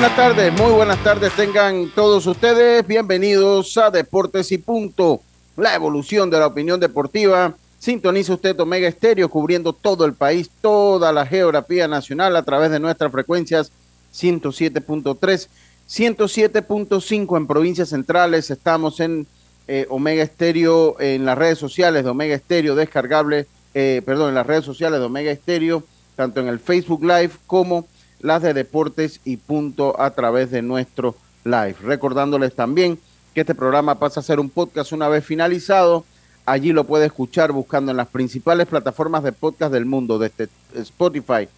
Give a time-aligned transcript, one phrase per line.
[0.00, 2.86] Buenas tardes, muy buenas tardes tengan todos ustedes.
[2.86, 5.20] Bienvenidos a Deportes y Punto,
[5.58, 7.54] la evolución de la opinión deportiva.
[7.78, 12.80] Sintoniza usted Omega Estéreo cubriendo todo el país, toda la geografía nacional a través de
[12.80, 13.72] nuestras frecuencias
[14.14, 15.48] 107.3,
[15.86, 18.50] 107.5 en provincias centrales.
[18.50, 19.26] Estamos en
[19.68, 24.46] eh, Omega Estéreo en las redes sociales de Omega Estéreo descargable, eh, perdón, en las
[24.46, 25.82] redes sociales de Omega Estéreo,
[26.16, 27.86] tanto en el Facebook Live como
[28.20, 31.76] las de deportes y punto a través de nuestro live.
[31.82, 32.98] Recordándoles también
[33.34, 36.04] que este programa pasa a ser un podcast una vez finalizado.
[36.46, 41.48] Allí lo puede escuchar buscando en las principales plataformas de podcast del mundo, desde Spotify,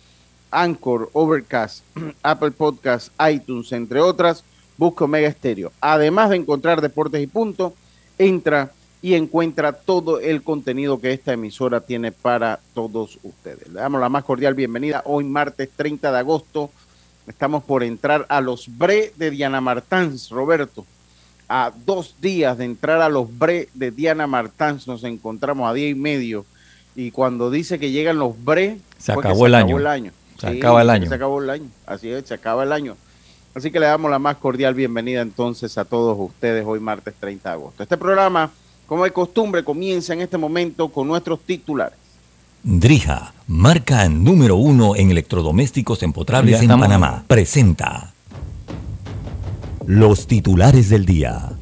[0.50, 1.84] Anchor, Overcast,
[2.22, 4.44] Apple Podcasts, iTunes, entre otras.
[4.76, 5.70] Busca Omega Estéreo.
[5.80, 7.74] Además de encontrar Deportes y Punto,
[8.18, 8.72] entra
[9.02, 13.66] y encuentra todo el contenido que esta emisora tiene para todos ustedes.
[13.68, 16.70] Le damos la más cordial bienvenida hoy martes 30 de agosto.
[17.26, 20.86] Estamos por entrar a los Bre de Diana Martans, Roberto.
[21.48, 25.88] A dos días de entrar a los Bre de Diana Martans nos encontramos a día
[25.88, 26.46] y medio.
[26.94, 30.12] Y cuando dice que llegan los Bre, se acabó, el, año.
[30.38, 31.08] Se acaba el año.
[31.08, 31.68] Se acabó el año.
[31.86, 32.96] Así es, se acaba el año.
[33.52, 37.48] Así que le damos la más cordial bienvenida entonces a todos ustedes hoy martes 30
[37.48, 37.82] de agosto.
[37.82, 38.50] Este programa
[38.86, 41.98] como de costumbre, comienza en este momento con nuestros titulares.
[42.62, 48.12] Drija, marca número uno en electrodomésticos empotrables en Panamá, presenta
[49.86, 51.56] los titulares del día.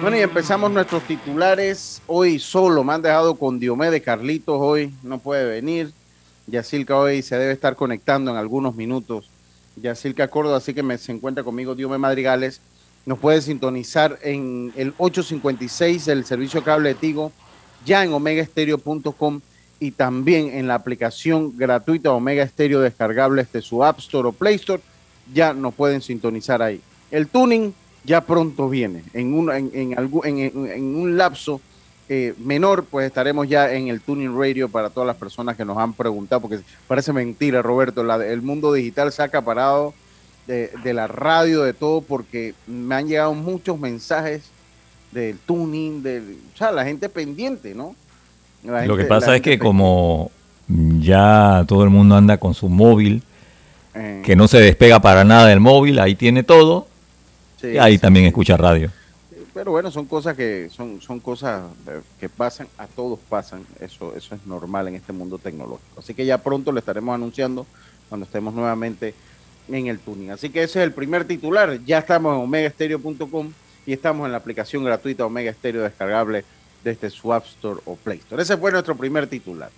[0.00, 2.00] Bueno, y empezamos nuestros titulares.
[2.06, 4.56] Hoy solo me han dejado con Diomedes Carlitos.
[4.58, 5.92] Hoy no puede venir.
[6.48, 9.30] Yacilca hoy se debe estar conectando en algunos minutos.
[9.76, 12.60] Yacilca Córdoba, así que me, se encuentra conmigo Diome Madrigales.
[13.06, 17.32] Nos puede sintonizar en el 856 del servicio cable de Tigo,
[17.84, 19.40] ya en omegaestereo.com
[19.80, 24.56] y también en la aplicación gratuita Omega Stereo descargable de su App Store o Play
[24.56, 24.82] Store.
[25.32, 26.80] Ya nos pueden sintonizar ahí.
[27.10, 27.72] El tuning
[28.04, 31.60] ya pronto viene, en en un lapso
[32.10, 35.76] eh, menor, pues estaremos ya en el Tuning Radio para todas las personas que nos
[35.76, 39.92] han preguntado, porque parece mentira, Roberto, el mundo digital se ha acaparado
[40.46, 44.44] de, la radio, de todo, porque me han llegado muchos mensajes
[45.12, 47.94] del tuning, de, o sea, la gente pendiente, ¿no?
[48.64, 50.30] Lo que pasa es que como
[51.00, 53.22] ya todo el mundo anda con su móvil,
[53.94, 54.22] eh.
[54.24, 56.88] que no se despega para nada del móvil, ahí tiene todo,
[57.62, 58.90] y ahí también escucha radio.
[59.58, 64.14] Pero bueno, son cosas que son, son cosas eh, que pasan, a todos pasan, eso,
[64.14, 65.98] eso es normal en este mundo tecnológico.
[65.98, 67.66] Así que ya pronto le estaremos anunciando
[68.08, 69.14] cuando estemos nuevamente
[69.68, 70.30] en el tuning.
[70.30, 71.80] Así que ese es el primer titular.
[71.84, 73.50] Ya estamos en omegaestereo.com
[73.84, 76.44] y estamos en la aplicación gratuita Omega Stereo descargable
[76.84, 78.40] desde su App Store o Play Store.
[78.40, 79.70] Ese fue nuestro primer titular.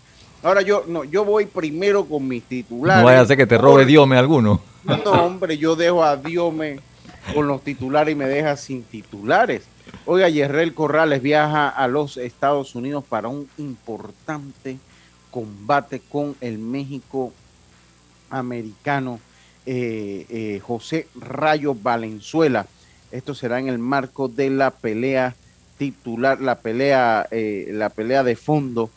[0.42, 3.00] Ahora yo no, yo voy primero con mis titulares.
[3.00, 4.60] No vaya a ser que te robe Diome alguno.
[4.84, 6.80] No, hombre, yo dejo a Diome
[7.34, 9.64] con los titulares y me deja sin titulares.
[10.06, 14.78] Oiga, Yerrel Corrales viaja a los Estados Unidos para un importante
[15.30, 17.32] combate con el México
[18.30, 19.20] americano
[19.66, 22.66] eh, eh, José Rayo Valenzuela.
[23.10, 25.34] Esto será en el marco de la pelea
[25.78, 28.90] titular, la pelea, eh, la pelea de fondo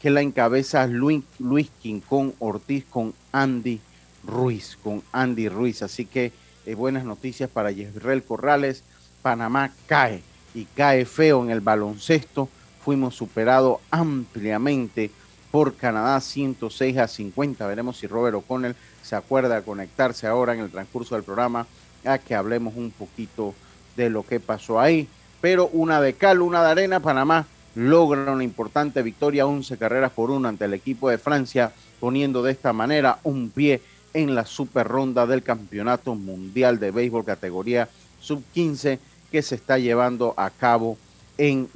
[0.00, 1.70] que la encabeza Luis, Luis
[2.08, 3.80] con Ortiz con Andy
[4.24, 5.82] Ruiz, con Andy Ruiz.
[5.82, 6.32] Así que
[6.74, 8.84] buenas noticias para Yerrel Corrales.
[9.22, 10.22] Panamá cae
[10.54, 12.48] y cae feo en el baloncesto.
[12.84, 15.10] Fuimos superados ampliamente
[15.50, 17.66] por Canadá 106 a 50.
[17.66, 21.66] Veremos si Robert O'Connell se acuerda de conectarse ahora en el transcurso del programa
[22.04, 23.54] a que hablemos un poquito
[23.96, 25.08] de lo que pasó ahí.
[25.40, 30.30] Pero una de cal, una de arena, Panamá logra una importante victoria, 11 carreras por
[30.30, 33.82] una ante el equipo de Francia, poniendo de esta manera un pie
[34.14, 37.88] en la super ronda del Campeonato Mundial de Béisbol categoría
[38.20, 38.98] sub 15
[39.30, 40.98] que se está llevando a cabo
[41.38, 41.68] en,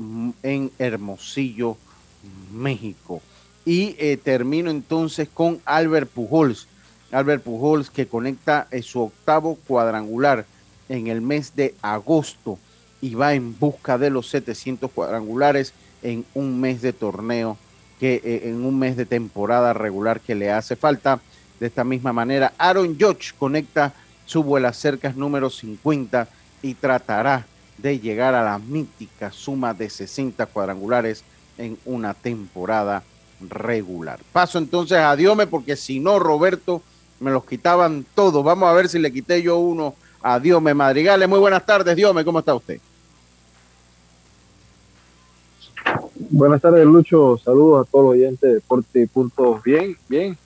[0.42, 1.76] en Hermosillo,
[2.52, 3.22] México.
[3.64, 6.66] Y eh, termino entonces con Albert Pujols.
[7.12, 10.44] Albert Pujols, que conecta su octavo cuadrangular
[10.88, 12.58] en el mes de agosto
[13.00, 15.72] y va en busca de los 700 cuadrangulares
[16.02, 17.56] en un mes de torneo,
[18.00, 21.20] que eh, en un mes de temporada regular que le hace falta.
[21.60, 23.92] De esta misma manera, Aaron Judge conecta
[24.26, 26.28] su vuela cercas número 50
[26.62, 27.46] y tratará
[27.78, 31.24] de llegar a la mítica suma de 60 cuadrangulares
[31.58, 33.02] en una temporada
[33.40, 34.20] regular.
[34.32, 36.82] Paso entonces a Diome porque si no, Roberto,
[37.20, 38.44] me los quitaban todos.
[38.44, 41.28] Vamos a ver si le quité yo uno a Diome Madrigales.
[41.28, 42.80] Muy buenas tardes, Diome, ¿cómo está usted?
[46.30, 47.38] Buenas tardes, Lucho.
[47.44, 49.62] Saludos a todos los oyentes de Deporte y.
[49.64, 50.38] Bien, bien.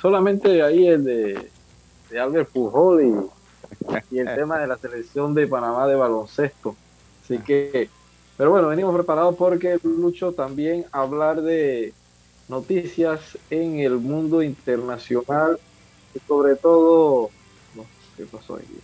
[0.00, 1.50] Solamente ahí el de,
[2.10, 6.76] de Albert Pujol y, y el tema de la selección de Panamá de baloncesto.
[7.24, 7.88] Así que,
[8.36, 11.92] pero bueno, venimos preparados porque, Lucho, también hablar de
[12.48, 15.58] noticias en el mundo internacional,
[16.26, 17.30] sobre todo,
[18.16, 18.80] ¿qué pasó aquí?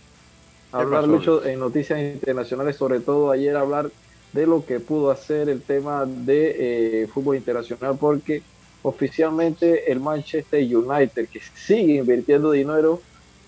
[0.71, 3.89] Hablar mucho en noticias internacionales, sobre todo ayer hablar
[4.33, 8.43] de lo que pudo hacer el tema de eh, fútbol internacional, porque
[8.87, 13.01] oficialmente el Manchester United, que sigue invirtiendo dinero,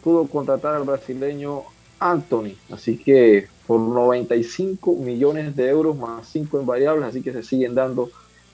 [0.03, 1.63] pudo contratar al brasileño
[1.99, 7.43] Anthony, así que por 95 millones de euros más 5 en variables, así que se
[7.43, 8.09] siguen dando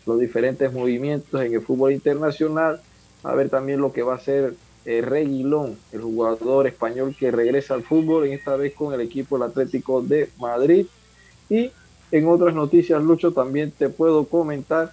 [0.05, 2.81] los diferentes movimientos en el fútbol internacional,
[3.23, 4.53] a ver también lo que va a hacer
[4.85, 9.37] eh, Reguilón, el jugador español que regresa al fútbol, en esta vez con el equipo
[9.37, 10.85] del Atlético de Madrid.
[11.49, 11.71] Y
[12.11, 14.91] en otras noticias, Lucho, también te puedo comentar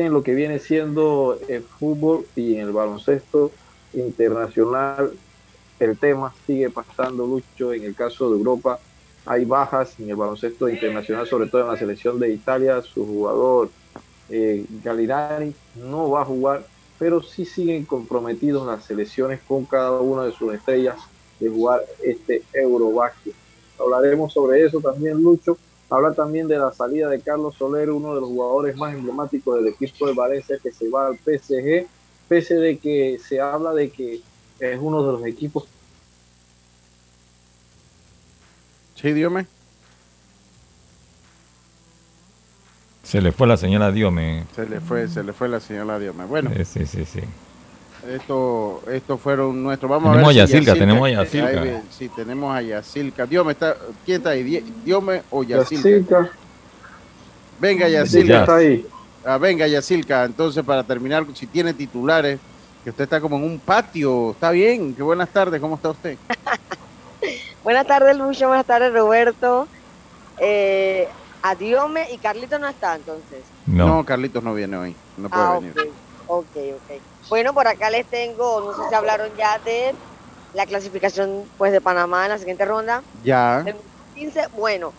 [0.00, 3.50] en lo que viene siendo el fútbol y en el baloncesto
[3.92, 5.12] internacional,
[5.78, 8.78] el tema sigue pasando, Lucho, en el caso de Europa.
[9.26, 12.80] Hay bajas en el baloncesto internacional, sobre todo en la selección de Italia.
[12.82, 13.70] Su jugador
[14.30, 16.64] eh, Galirari no va a jugar,
[16.98, 20.96] pero sí siguen comprometidos las selecciones con cada una de sus estrellas
[21.38, 23.34] de jugar este Eurobasket.
[23.78, 25.58] Hablaremos sobre eso también, Lucho.
[25.92, 29.68] Habla también de la salida de Carlos Soler, uno de los jugadores más emblemáticos del
[29.68, 31.86] equipo de Valencia que se va al PSG,
[32.28, 34.22] pese de que se habla de que
[34.58, 35.64] es uno de los equipos.
[38.94, 39.46] Sí, dígame.
[43.02, 44.46] Se le fue la señora Diome.
[44.56, 46.24] Se le fue, se le fue la señora Diome.
[46.24, 46.52] Bueno.
[46.64, 47.20] Sí, sí, sí.
[48.08, 49.88] Esto, estos fueron nuestros.
[49.88, 50.42] Vamos tenemos a ver.
[50.42, 51.82] A Yacilca, tenemos a Yacilca.
[51.90, 53.26] sí, tenemos a Yacilca.
[53.26, 53.76] Diome está.
[54.04, 54.64] ¿Quién está ahí?
[54.84, 56.30] Diome o Yacilca.
[57.60, 58.40] Venga, Yacilca.
[58.40, 58.86] Está ahí.
[59.24, 60.24] Ah, venga, Yacilca.
[60.24, 62.40] Entonces, para terminar, si tiene titulares,
[62.82, 64.32] que usted está como en un patio.
[64.32, 64.94] Está bien.
[64.94, 65.60] Qué buenas tardes.
[65.60, 66.16] ¿Cómo está usted?
[67.62, 68.48] buenas tardes, Lucho.
[68.48, 69.68] Buenas tardes, Roberto.
[70.38, 71.06] Eh,
[71.40, 73.44] a Diome y Carlitos no está entonces.
[73.66, 73.86] No.
[73.86, 74.96] no, Carlitos no viene hoy.
[75.16, 75.74] No puede ah, venir.
[76.26, 77.11] Ok, ok.
[77.28, 79.94] Bueno, por acá les tengo, no sé si hablaron ya de
[80.52, 83.02] la clasificación pues de Panamá en la siguiente ronda.
[83.22, 83.64] Ya.
[84.14, 84.92] 15, bueno,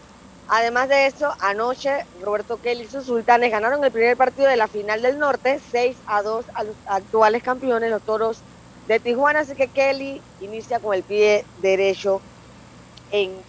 [0.47, 4.67] además de eso, anoche Roberto Kelly y sus sultanes ganaron el primer partido de la
[4.67, 8.41] final del norte, 6 a 2 a los actuales campeones, los toros
[8.87, 12.21] de Tijuana, así que Kelly inicia con el pie derecho
[13.11, 13.43] en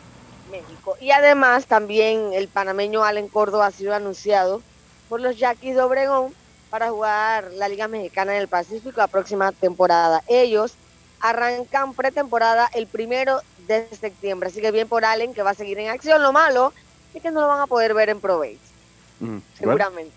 [0.51, 0.97] México.
[1.01, 4.63] Y además también el panameño Allen Córdoba ha sido anunciado
[5.09, 6.35] por los Yaquis de Obregón
[6.75, 10.25] para jugar la Liga Mexicana del Pacífico la próxima temporada.
[10.27, 10.75] Ellos
[11.21, 13.39] arrancan pretemporada el primero
[13.69, 16.21] de septiembre, así que bien por Allen que va a seguir en acción.
[16.21, 16.73] Lo malo
[17.15, 18.59] es que no lo van a poder ver en Provence,
[19.21, 20.13] mm, seguramente.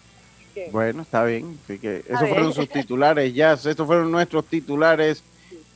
[0.72, 1.60] Bueno, está bien.
[1.64, 3.54] Así que esos fueron sus titulares ya.
[3.54, 5.22] Estos fueron nuestros titulares.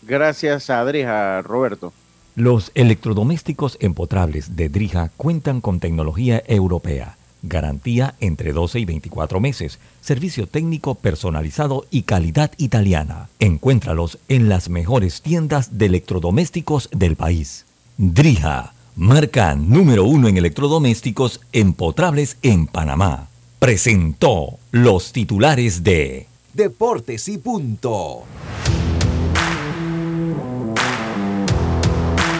[0.01, 1.93] Gracias a Adrija, Roberto.
[2.33, 9.79] Los electrodomésticos empotrables de Drija cuentan con tecnología europea, garantía entre 12 y 24 meses,
[10.01, 13.29] servicio técnico personalizado y calidad italiana.
[13.39, 17.65] Encuéntralos en las mejores tiendas de electrodomésticos del país.
[17.97, 23.27] Drija, marca número uno en electrodomésticos empotrables en Panamá.
[23.59, 28.23] Presentó los titulares de Deportes y Punto.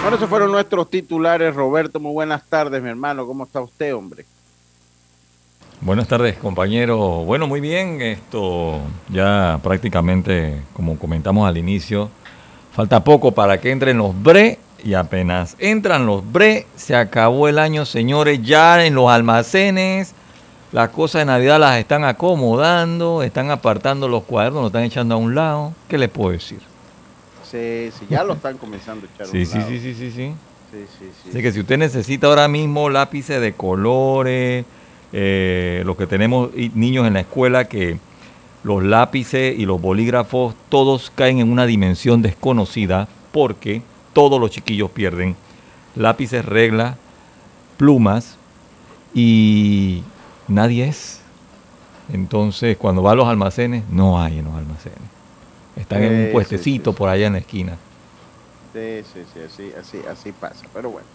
[0.02, 1.54] Bueno, esos fueron nuestros titulares.
[1.54, 3.28] Roberto, muy buenas tardes, mi hermano.
[3.28, 4.26] ¿Cómo está usted, hombre?
[5.84, 7.24] Buenas tardes, compañero.
[7.26, 8.04] Bueno, muy bien.
[8.04, 12.12] Esto ya prácticamente, como comentamos al inicio,
[12.72, 17.58] falta poco para que entren los BRE y apenas entran los BRE, se acabó el
[17.58, 20.14] año, señores, ya en los almacenes.
[20.72, 25.18] Las cosas de Navidad las están acomodando, están apartando los cuadernos, los están echando a
[25.18, 25.74] un lado.
[25.88, 26.60] ¿Qué les puedo decir?
[27.44, 29.26] Sí, sí, ya lo están comenzando a echar.
[29.26, 30.34] sí, sí, sí, sí, sí, sí.
[31.28, 34.64] Así que si usted necesita ahora mismo lápices de colores,
[35.14, 38.00] eh, los que tenemos niños en la escuela que
[38.64, 43.82] los lápices y los bolígrafos, todos caen en una dimensión desconocida porque
[44.14, 45.36] todos los chiquillos pierden
[45.96, 46.96] lápices, reglas,
[47.78, 48.38] plumas
[49.14, 50.04] y
[50.48, 51.22] nadie es.
[52.14, 55.00] Entonces, cuando va a los almacenes, no hay en los almacenes.
[55.76, 57.78] Están en un puestecito por allá en la esquina.
[58.74, 60.66] Sí, sí, sí, así, así, así pasa.
[60.74, 61.08] Pero bueno,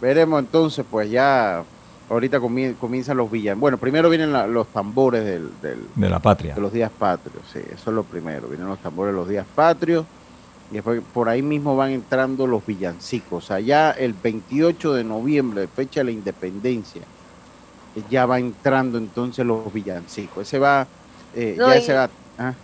[0.00, 1.64] veremos entonces, pues ya
[2.12, 3.60] ahorita comienzan los villanos.
[3.60, 5.50] Bueno, primero vienen los tambores del,
[5.94, 6.54] de la patria.
[6.54, 8.48] De los días patrios, sí, eso es lo primero.
[8.48, 10.04] Vienen los tambores de los días patrios
[10.70, 13.50] y después por ahí mismo van entrando los villancicos.
[13.50, 17.02] Allá el 28 de noviembre, fecha de la independencia,
[18.10, 20.46] ya va entrando entonces los villancicos.
[20.46, 20.86] Ese va,
[21.34, 22.10] eh, ya y, va.
[22.38, 22.54] ¿ah?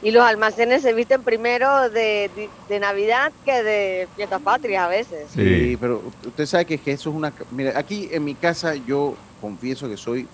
[0.00, 2.30] Y los almacenes se visten primero de,
[2.80, 5.26] Navidad que de fiestas patrias a veces.
[5.34, 7.32] Sí, pero usted sabe que, que eso es una...
[7.50, 10.28] Mira, aquí en mi casa yo confieso que soy,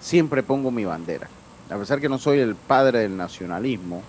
[0.00, 1.28] siempre pongo mi bandera.
[1.70, 4.02] A pesar que no soy el padre del nacionalismo,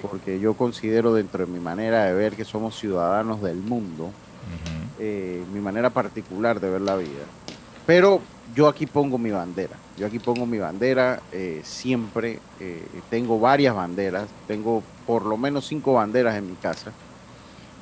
[0.00, 4.10] porque yo considero dentro de mi manera de ver que somos ciudadanos del mundo,
[4.98, 7.24] eh, mi manera particular de ver la vida.
[7.86, 8.22] Pero
[8.54, 13.74] yo aquí pongo mi bandera, yo aquí pongo mi bandera, eh, siempre eh, tengo varias
[13.74, 16.92] banderas, tengo por lo menos cinco banderas en mi casa,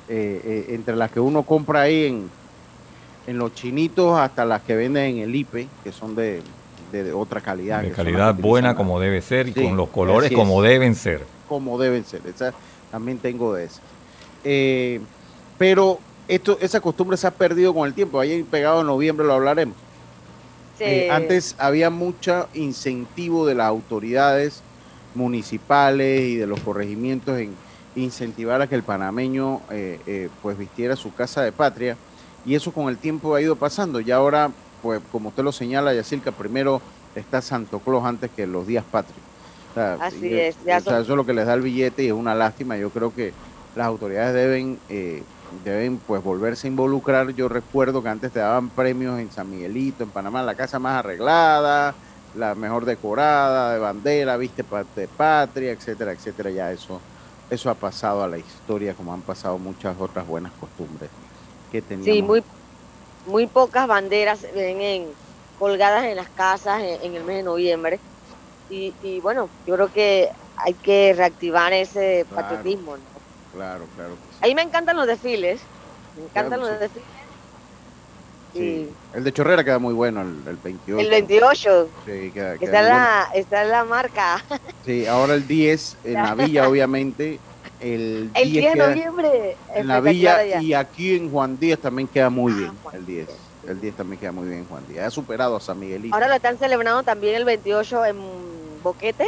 [0.07, 2.29] entre las que uno compra ahí en,
[3.25, 6.41] en los chinitos hasta las que venden en el IPE, que son de,
[7.15, 7.81] otra calidad.
[7.81, 11.21] De calidad buena como debe ser y con los colores como deben ser
[11.53, 12.21] como deben ser.
[12.25, 12.51] Esa,
[12.89, 13.81] también tengo de esa.
[14.43, 14.99] Eh,
[15.57, 18.19] pero esto, esa costumbre se ha perdido con el tiempo.
[18.19, 19.75] Ahí pegado en noviembre lo hablaremos.
[20.83, 24.61] Eh, antes había mucho incentivo de las autoridades
[25.15, 27.55] municipales y de los corregimientos en
[27.95, 31.95] incentivar a que el panameño eh, pues vistiera su casa de patria
[32.45, 34.49] y eso con el tiempo ha ido pasando y ahora
[34.81, 36.81] pues como usted lo señala Yacirca primero
[37.15, 39.23] está Santo Claus antes que los días patrios
[39.75, 40.55] Así es.
[40.65, 42.77] eso es lo que les da el billete y es una lástima.
[42.77, 43.33] Yo creo que
[43.75, 45.23] las autoridades deben, eh,
[45.61, 47.31] deben pues volverse a involucrar.
[47.33, 50.99] Yo recuerdo que antes te daban premios en San Miguelito, en Panamá, la casa más
[50.99, 51.97] arreglada,
[52.33, 56.51] la mejor decorada, de bandera, viste, de patria, etcétera, etcétera.
[56.51, 57.01] Ya eso,
[57.49, 61.11] eso ha pasado a la historia, como han pasado muchas otras buenas costumbres
[61.69, 62.15] que teníamos.
[62.15, 62.43] Sí, muy,
[63.25, 65.13] muy pocas banderas en,
[65.57, 67.99] colgadas en las casas en el mes de noviembre
[68.69, 72.97] y, bueno, yo creo que hay que reactivar ese patriotismo.
[73.53, 74.15] Claro, claro.
[74.41, 75.61] Ahí me encantan los desfiles,
[76.17, 77.07] me encantan los desfiles.
[78.53, 78.89] Sí.
[79.13, 81.01] El de Chorrera queda muy bueno, el, el 28.
[81.01, 81.89] El 28.
[82.05, 84.43] Sí, queda, está, la, está la marca.
[84.85, 87.39] Sí, ahora el 10 en la villa, obviamente.
[87.79, 89.57] El 10, el 10 de noviembre.
[89.73, 93.29] En la villa y aquí en Juan Díaz también queda muy ah, bien, el 10.
[93.67, 95.07] El 10 también queda muy bien Juan Díaz.
[95.07, 96.13] Ha superado a San Miguelito.
[96.13, 98.17] Ahora lo están celebrando también el 28 en
[98.83, 99.27] Boquete,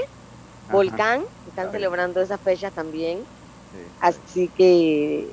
[0.71, 3.19] Volcán, están celebrando esas fechas también.
[4.01, 5.27] Así que,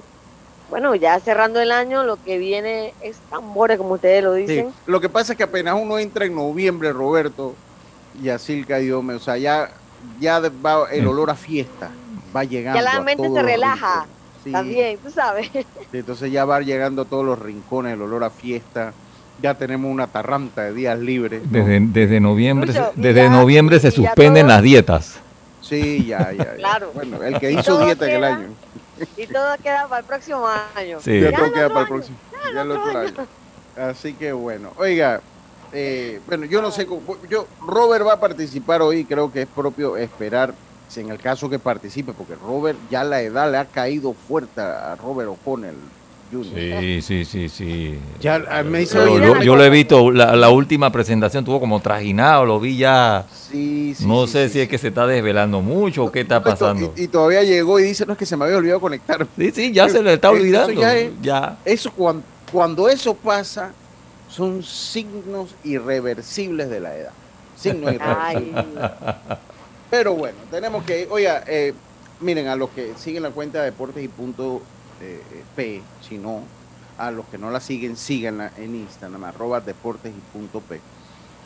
[0.71, 4.73] bueno, ya cerrando el año, lo que viene es tambores, como ustedes lo dicen.
[4.87, 7.55] Lo que pasa es que apenas uno entra en noviembre, Roberto,
[8.23, 9.71] y así Diome, o sea, ya,
[10.21, 11.91] ya va el olor a fiesta,
[12.35, 12.81] va llegando.
[12.81, 14.07] Ya la mente se relaja.
[14.51, 15.51] También, tú sabes.
[15.93, 18.93] entonces ya va llegando a todos los rincones el olor a fiesta
[19.43, 21.43] ya tenemos una tarranta de días libres.
[21.51, 25.19] Desde, desde noviembre, desde noviembre se suspenden las dietas.
[25.63, 26.91] Sí, ya, ya, Claro.
[26.93, 28.49] Bueno, el que hizo dieta en el año.
[29.17, 31.01] Y todo queda para el próximo año.
[31.01, 31.21] Sí.
[31.21, 32.17] Ya, todo queda para el próximo.
[32.53, 33.27] Ya el otro año.
[33.77, 35.23] Así que bueno, oiga,
[35.73, 36.87] eh, bueno, yo no sé,
[37.31, 40.53] yo Robert va a participar hoy, creo que es propio esperar,
[40.89, 44.61] si en el caso que participe, porque Robert ya la edad le ha caído fuerte
[44.61, 45.77] a Robert O'Connell,
[46.33, 47.99] Sí, sí, sí, sí.
[48.21, 52.79] Ya, ah, me yo, lo he visto, la, última presentación tuvo como trajinado, lo vi
[52.79, 53.27] ya.
[53.31, 56.95] Sí, sí, no sé si es que se está desvelando mucho o qué está pasando.
[56.97, 59.27] Y, todavía llegó y dice, no es que se me había olvidado conectar.
[59.37, 60.73] Sí, sí, ya se le está olvidando.
[60.73, 63.73] Eso ya, Eso cuando, cuando eso pasa,
[64.31, 67.13] son signos irreversibles de la edad.
[67.57, 68.91] Signos irreversibles.
[69.91, 71.75] Pero bueno, tenemos que, oiga, eh,
[72.21, 74.63] miren, a los que siguen la cuenta de Deportes y Punto
[75.03, 76.43] eh, P, sino
[76.99, 80.81] a los que no la siguen, síganla en Instagram, arroba deportes y punto P.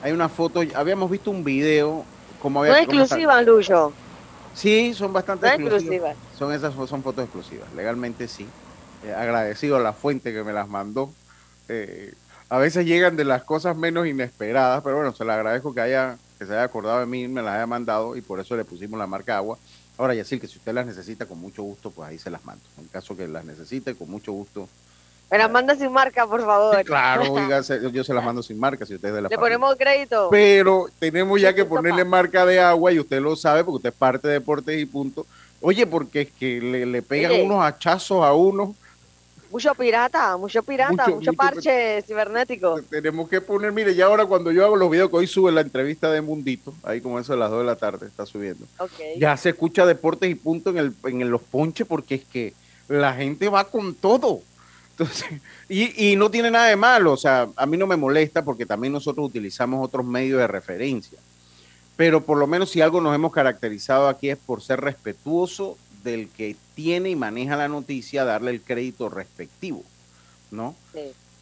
[0.03, 2.05] Hay una foto, habíamos visto un video,
[2.43, 2.73] como había...
[2.73, 3.93] No exclusiva, Lucho.
[4.55, 6.17] Sí, son bastante exclusivas.
[6.39, 8.47] Son esas son fotos exclusivas, legalmente sí.
[9.05, 11.11] Eh, agradecido a la fuente que me las mandó.
[11.69, 12.15] Eh,
[12.49, 16.17] a veces llegan de las cosas menos inesperadas, pero bueno, se le agradezco que haya
[16.39, 18.99] que se haya acordado de mí, me las haya mandado y por eso le pusimos
[18.99, 19.59] la marca agua.
[19.99, 22.63] Ahora, Yacir, que si usted las necesita, con mucho gusto, pues ahí se las mando.
[22.79, 24.69] En caso que las necesite, con mucho gusto
[25.31, 26.85] Me las manda sin marca, por favor.
[26.85, 30.29] claro, oiga, yo se las mando sin marca si ustedes la Le ponemos crédito.
[30.31, 33.97] Pero tenemos ya que ponerle marca de agua y usted lo sabe porque usted es
[33.97, 35.27] parte de Deportes y punto.
[35.63, 38.75] Oye, porque es que le, pegan unos hachazos a uno.
[39.51, 42.81] Mucho pirata, mucho pirata, mucho, parche cibernético.
[42.91, 45.61] Tenemos que poner, mire, ya ahora cuando yo hago los videos que hoy sube la
[45.61, 48.67] entrevista de Mundito, ahí como eso a las 2 de la tarde está subiendo.
[49.19, 52.55] Ya se escucha Deportes y punto en, el, en los ponches porque es que
[52.89, 54.41] la gente va con todo.
[54.91, 55.27] Entonces,
[55.69, 58.67] y, y no tiene nada de malo, o sea, a mí no me molesta porque
[58.67, 61.19] también nosotros utilizamos otros medios de referencia.
[61.97, 66.29] Pero por lo menos si algo nos hemos caracterizado aquí es por ser respetuoso del
[66.31, 69.85] que tiene y maneja la noticia, darle el crédito respectivo,
[70.51, 70.75] ¿no?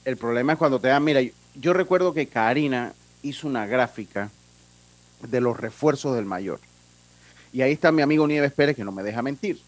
[0.04, 1.21] El problema es cuando te dan, mira,
[1.54, 2.92] yo, recuerdo que Karina
[3.23, 4.30] hizo una gráfica
[5.23, 6.59] de los refuerzos del mayor.
[7.52, 9.61] Y ahí está mi amigo Nieves Pérez, que no me deja mentir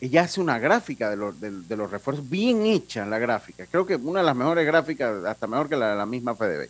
[0.00, 3.66] ella hace una gráfica de los, de, los refuerzos, bien hecha la gráfica.
[3.66, 6.68] Creo que una de las mejores gráficas, hasta mejor que la de la misma FDB.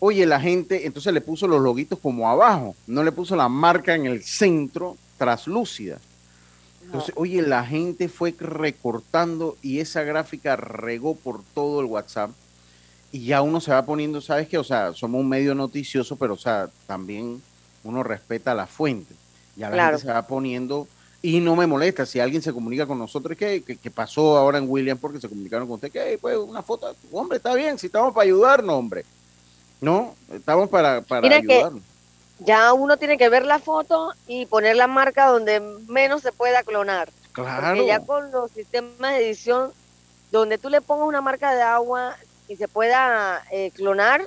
[0.00, 3.94] Oye, la gente, entonces le puso los loguitos como abajo, no le puso la marca
[3.94, 5.98] en el centro traslúcida.
[6.88, 12.30] Entonces, oye, la gente fue recortando y esa gráfica regó por todo el WhatsApp.
[13.12, 14.56] Y ya uno se va poniendo, ¿sabes qué?
[14.56, 17.42] O sea, somos un medio noticioso, pero, o sea, también
[17.84, 19.14] uno respeta la fuente.
[19.54, 20.88] Ya la gente se va poniendo
[21.20, 23.62] y no me molesta si alguien se comunica con nosotros, ¿qué,
[23.94, 24.96] pasó ahora en William?
[24.96, 28.24] Porque se comunicaron con usted, que pues una foto, hombre, está bien, si estamos para
[28.24, 29.04] ayudarnos, hombre.
[29.78, 31.82] No, estamos para, para ayudarnos.
[32.40, 36.62] Ya uno tiene que ver la foto y poner la marca donde menos se pueda
[36.62, 37.10] clonar.
[37.32, 37.68] Claro.
[37.68, 39.72] Porque ya con los sistemas de edición,
[40.30, 42.16] donde tú le pongas una marca de agua
[42.48, 44.22] y se pueda eh, clonar,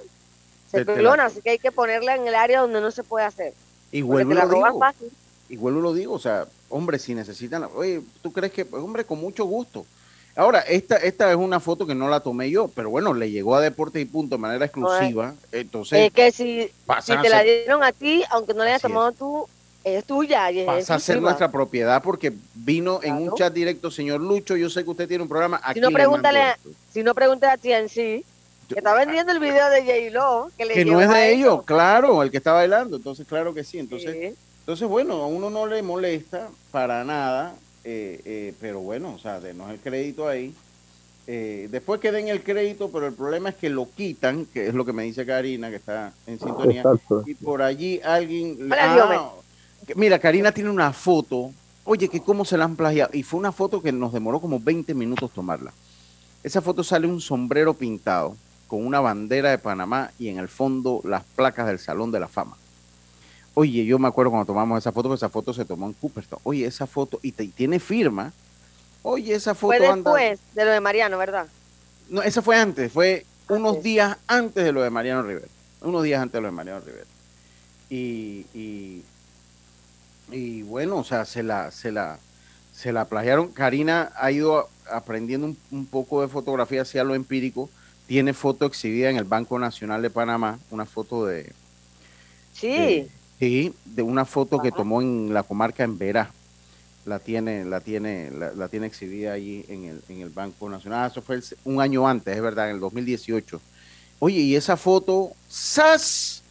[0.70, 3.54] se, clona, así que hay que ponerla en el área donde no se puede hacer.
[3.92, 5.12] Y vuelvo la digo, fácil.
[5.50, 9.20] Y vuelvo lo digo, o sea, hombre, si necesitan, oye, ¿tú crees que, hombre, con
[9.20, 9.86] mucho gusto?
[10.36, 13.56] Ahora, esta, esta es una foto que no la tomé yo, pero bueno, le llegó
[13.56, 15.34] a Deportes y Punto de manera exclusiva.
[15.52, 16.70] Entonces, es que si,
[17.02, 19.48] si te la dieron a ti, aunque no la hayas tomado tú,
[19.84, 20.52] es tuya.
[20.52, 24.56] Y pasa a ser nuestra propiedad porque vino en un chat directo, señor Lucho.
[24.56, 25.60] Yo sé que usted tiene un programa.
[25.64, 26.56] Aquí si no, pregúntale,
[26.94, 28.24] si no pregúntale a ti en sí,
[28.70, 30.52] que está vendiendo el video de J-Lo.
[30.58, 32.98] Que, que no es de ellos, claro, el que está bailando.
[32.98, 33.80] Entonces, claro que sí.
[33.80, 34.36] Entonces.
[34.62, 39.40] Entonces, bueno, a uno no le molesta para nada, eh, eh, pero bueno, o sea,
[39.40, 40.54] denos el crédito ahí.
[41.28, 44.74] Eh, después que den el crédito, pero el problema es que lo quitan, que es
[44.74, 46.84] lo que me dice Karina, que está en sintonía,
[47.26, 48.70] y por allí alguien...
[48.72, 49.32] Ah,
[49.96, 51.52] mira, Karina tiene una foto,
[51.86, 54.60] oye, que cómo se la han plagiado, y fue una foto que nos demoró como
[54.60, 55.72] 20 minutos tomarla.
[56.44, 58.36] Esa foto sale un sombrero pintado
[58.68, 62.28] con una bandera de Panamá y en el fondo las placas del Salón de la
[62.28, 62.58] Fama.
[63.54, 66.42] Oye, yo me acuerdo cuando tomamos esa foto, esa foto se tomó en Cooperstown.
[66.44, 68.32] Oye, esa foto, y, tiene firma.
[69.04, 69.76] Oye, esa foto.
[69.78, 71.48] Fue después de lo de Mariano, ¿verdad?
[72.10, 75.48] No, esa fue antes, fue unos días antes de lo de Mariano Rivera.
[75.82, 77.06] Unos días antes de lo de Mariano Rivera.
[77.90, 79.04] Y, y,
[80.32, 82.20] y bueno, o sea, se la, se la,
[82.74, 83.50] se la plagiaron.
[83.50, 87.70] Karina ha ido aprendiendo un, poco de fotografía hacia lo empírico.
[88.08, 91.52] Tiene foto exhibida en el Banco Nacional de Panamá, una foto de.
[92.54, 93.10] Sí.
[93.42, 96.30] Sí, de una foto que tomó en la comarca en Verá.
[97.06, 101.10] La tiene, la tiene, la, tiene exhibida allí en el, en el Banco Nacional.
[101.10, 103.60] Eso fue un año antes, es verdad, en el 2018.
[104.20, 106.44] Oye, y esa foto, ¡sas!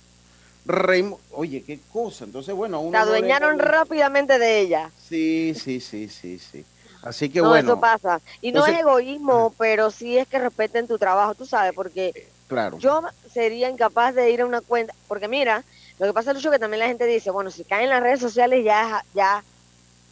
[1.31, 2.25] Oye, qué cosa.
[2.25, 2.91] Entonces, bueno, uno.
[2.91, 4.91] Se adueñaron rápidamente de ella.
[5.01, 6.65] Sí, sí, sí, sí, sí.
[7.05, 7.71] Así que bueno.
[7.75, 8.21] Eso pasa.
[8.41, 12.81] Y no es egoísmo, pero sí es que respeten tu trabajo, tú sabes, porque claro.
[12.81, 13.01] yo
[13.33, 15.63] sería incapaz de ir a una cuenta, porque mira,
[16.01, 18.65] lo que pasa, Lucho, que también la gente dice, bueno, si caen las redes sociales
[18.65, 19.45] ya, ya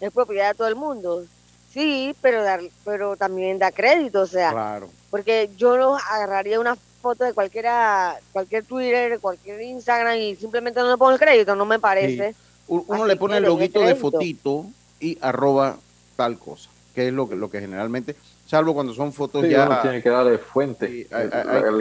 [0.01, 1.25] es propiedad de todo el mundo.
[1.73, 4.91] Sí, pero dar, pero también da crédito, o sea, claro.
[5.11, 10.91] porque yo no agarraría una foto de cualquiera, cualquier Twitter, cualquier Instagram y simplemente no
[10.91, 12.35] le pongo el crédito, no me parece.
[12.67, 14.67] Uno le pone el loguito de fotito
[15.01, 15.79] y arroba
[16.17, 18.15] tal cosa, que es lo que, lo que generalmente
[18.49, 19.67] salvo cuando son fotos ya.
[19.67, 21.31] Uno tiene que darle fuente, el,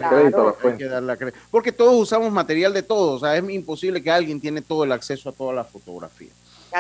[0.10, 1.34] crédito a la fuente.
[1.50, 4.92] porque todos usamos material de todos, o sea, es imposible que alguien tiene todo el
[4.92, 6.30] acceso a toda la fotografía.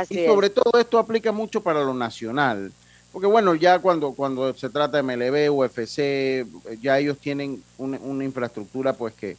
[0.09, 2.71] y sobre todo esto aplica mucho para lo nacional,
[3.13, 8.91] porque bueno, ya cuando, cuando se trata de MLB, UFC, ya ellos tienen una, infraestructura
[8.91, 9.37] pues que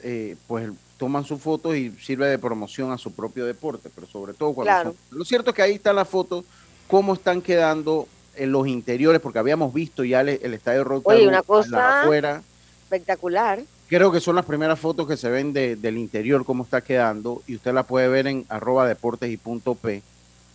[0.00, 4.32] eh, pues toman sus fotos y sirve de promoción a su propio deporte, pero sobre
[4.32, 4.94] todo cuando...
[5.10, 6.44] lo cierto es que ahí está la foto,
[6.88, 11.42] cómo están quedando en los interiores, porque habíamos visto ya el, estadio roto Oye, una
[11.42, 12.42] cosa afuera.
[12.84, 13.60] espectacular.
[13.88, 17.56] Creo que son las primeras fotos que se ven del interior, cómo está quedando, y
[17.56, 20.02] usted la puede ver en arroba deportes y punto P,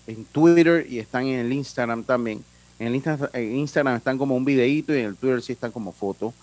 [0.07, 2.43] en Twitter y están en el Instagram también.
[2.79, 6.33] En el Instagram están como un videíto y en el Twitter sí están como fotos.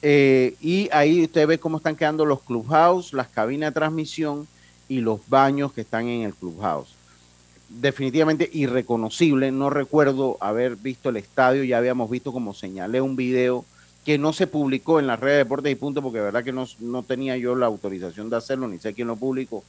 [0.00, 4.48] Eh, y ahí usted ve cómo están quedando los clubhouse, las cabinas de transmisión
[4.88, 6.94] y los baños que están en el clubhouse.
[7.80, 13.64] Definitivamente irreconocible, no recuerdo haber visto el estadio, ya habíamos visto como señalé un video
[14.04, 16.52] que no se publicó en las redes de deportes y punto, porque de verdad que
[16.52, 19.64] no, no tenía yo la autorización de hacerlo, ni sé quién lo publicó.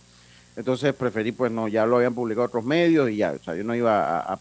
[0.55, 3.63] Entonces preferí, pues no, ya lo habían publicado otros medios y ya, o sea, yo
[3.63, 4.39] no iba a, a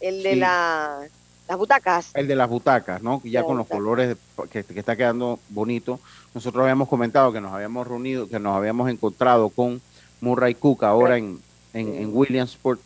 [0.00, 2.10] el, de las butacas.
[2.14, 3.20] El de las butacas, ¿no?
[3.24, 4.16] Ya con los colores
[4.50, 6.00] que, está quedando bonito.
[6.34, 9.80] Nosotros habíamos comentado que nos habíamos reunido, que nos habíamos encontrado con
[10.20, 11.40] Murray Cook ahora en,
[11.72, 12.80] en, Williamsport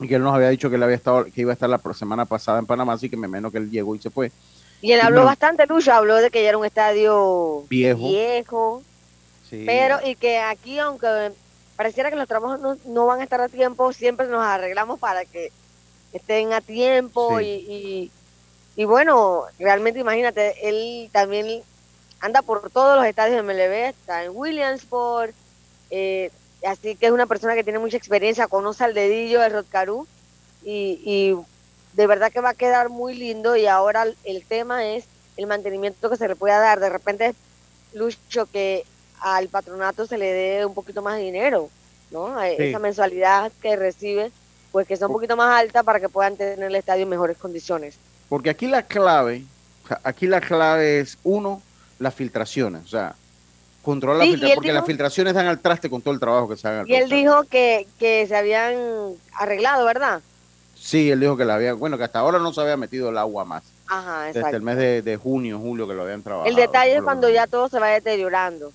[0.00, 1.80] y que él nos había dicho que él había estado, que iba a estar la
[1.94, 4.32] semana pasada en Panamá, así que me menos que él llegó y se fue.
[4.80, 8.08] Y él habló bastante, Lucho, habló de que ya era un estadio viejo.
[8.08, 8.82] viejo
[9.50, 11.32] pero, y que aquí, aunque
[11.76, 15.50] pareciera que los trabajos no, van a estar a tiempo, siempre nos arreglamos para que
[16.12, 18.10] estén a tiempo y,
[18.76, 21.62] y, bueno, realmente imagínate, él también
[22.20, 25.34] anda por todos los estadios de MLB, está en Williamsport,
[25.90, 26.30] eh,
[26.66, 30.06] así que es una persona que tiene mucha experiencia, conoce al dedillo de Rotcarú
[30.64, 31.36] y, y
[31.94, 35.04] de verdad que va a quedar muy lindo y ahora el tema es
[35.36, 36.80] el mantenimiento que se le pueda dar.
[36.80, 37.34] De repente,
[37.94, 38.84] Lucho, que
[39.20, 41.68] al patronato se le dé un poquito más de dinero,
[42.10, 42.40] ¿no?
[42.42, 44.30] Esa mensualidad que recibe,
[44.72, 47.36] pues que sea un poquito más alta para que puedan tener el estadio en mejores
[47.36, 47.96] condiciones.
[48.28, 49.44] Porque aquí la clave,
[50.04, 51.60] aquí la clave es, uno,
[51.98, 53.14] las filtraciones, o sea,
[53.82, 56.68] controlar las filtraciones, porque las filtraciones dan al traste con todo el trabajo que se
[56.68, 56.84] haga.
[56.86, 58.74] Y él dijo que, que se habían
[59.38, 60.20] arreglado, ¿verdad?
[60.74, 63.18] Sí, él dijo que la había, bueno, que hasta ahora no se había metido el
[63.18, 63.62] agua más.
[63.86, 64.46] Ajá, exacto.
[64.46, 66.48] Desde el mes de, de junio, julio que lo habían trabajado.
[66.48, 68.72] El detalle es cuando ya todo se va deteriorando.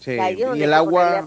[0.00, 0.12] Sí,
[0.54, 1.26] y el agua,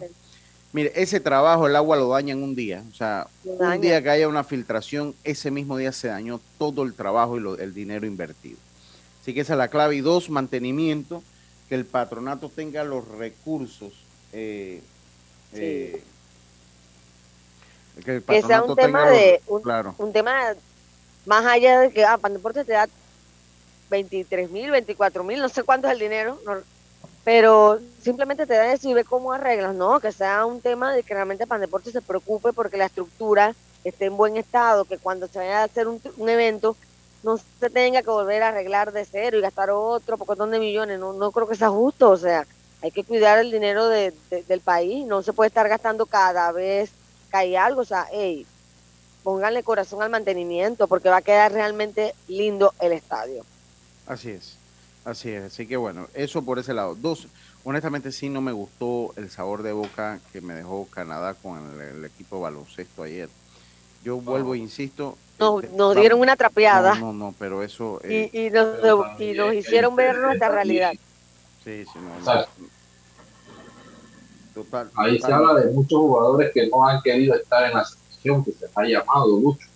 [0.74, 2.84] mire, ese trabajo, el agua lo daña en un día.
[2.92, 6.94] O sea, un día que haya una filtración, ese mismo día se dañó todo el
[6.94, 8.58] trabajo y el dinero invertido.
[9.22, 9.96] Así que esa es la clave.
[9.96, 11.24] Y dos, mantenimiento,
[11.70, 13.94] que el patronato tenga los recursos.
[14.34, 14.82] Eh,
[15.54, 16.04] eh,
[18.04, 20.54] que, sea un tema de un, tema
[21.26, 22.88] más allá de que ah, Pandeporte te da
[23.90, 26.58] 23 mil, 24 mil, no sé cuánto es el dinero, no,
[27.24, 30.00] pero simplemente te da eso y ve cómo arreglas, ¿no?
[30.00, 34.18] Que sea un tema de que realmente Pandeporte se preocupe porque la estructura esté en
[34.18, 36.78] buen estado, que cuando se vaya a hacer un, evento
[37.28, 40.98] no se tenga que volver a arreglar de cero y gastar otro pocotón de millones,
[40.98, 42.48] no, no creo que sea justo, o sea,
[42.82, 44.14] hay que cuidar el dinero de,
[44.48, 46.92] del país, no se puede estar gastando cada vez
[47.30, 48.46] que hay algo, o sea, hey,
[49.24, 53.44] pónganle corazón al mantenimiento porque va a quedar realmente lindo el estadio.
[54.08, 54.58] Así es.
[55.04, 56.94] Así es, así que bueno, eso por ese lado.
[56.94, 57.28] Dos,
[57.64, 62.04] honestamente sí no me gustó el sabor de boca que me dejó Canadá con el,
[62.04, 63.30] equipo baloncesto ayer.
[64.04, 65.18] Yo vuelvo e insisto.
[65.40, 66.96] No, este, nos dieron una trapeada.
[66.96, 68.00] No, no, pero eso.
[68.04, 70.94] y, eh, nos, y nos hicieron ver nuestra realidad.
[71.64, 72.46] Sí, sí, no.
[74.54, 78.44] Total, Ahí se habla de muchos jugadores que no han querido estar en la selección,
[78.44, 79.68] que se ha llamado mucho.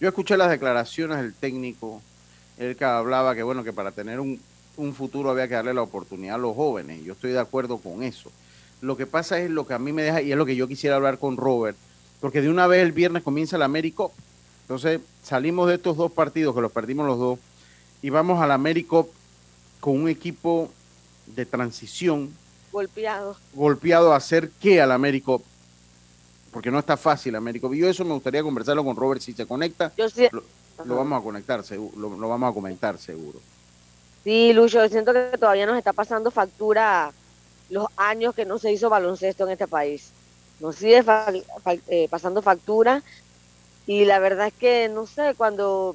[0.00, 2.00] Yo escuché las declaraciones del técnico
[2.58, 4.40] él hablaba que bueno, que para tener un,
[4.94, 7.02] futuro había que darle la oportunidad a los jóvenes.
[7.04, 8.30] Yo estoy de acuerdo con eso.
[8.80, 10.68] Lo que pasa es lo que a mí me deja, y es lo que yo
[10.68, 11.76] quisiera hablar con Robert,
[12.24, 14.04] porque de una vez el viernes comienza la América.
[14.62, 17.38] Entonces salimos de estos dos partidos, que los perdimos los dos,
[18.00, 19.04] y vamos a la América
[19.78, 20.70] con un equipo
[21.26, 22.32] de transición.
[22.72, 23.36] Golpeado.
[23.52, 25.32] Golpeado a hacer qué al América
[26.50, 27.68] porque no está fácil América.
[27.74, 29.92] Yo eso me gustaría conversarlo con Robert si se conecta.
[29.94, 31.62] Yo sí, lo vamos a conectar,
[31.94, 33.38] lo, lo vamos a comentar seguro.
[34.22, 37.12] Sí, Lucho, siento que todavía nos está pasando factura
[37.68, 40.10] los años que no se hizo baloncesto en este país.
[40.64, 41.04] Nos sigue
[41.88, 43.02] eh, pasando factura
[43.86, 45.94] y la verdad es que, no sé, cuando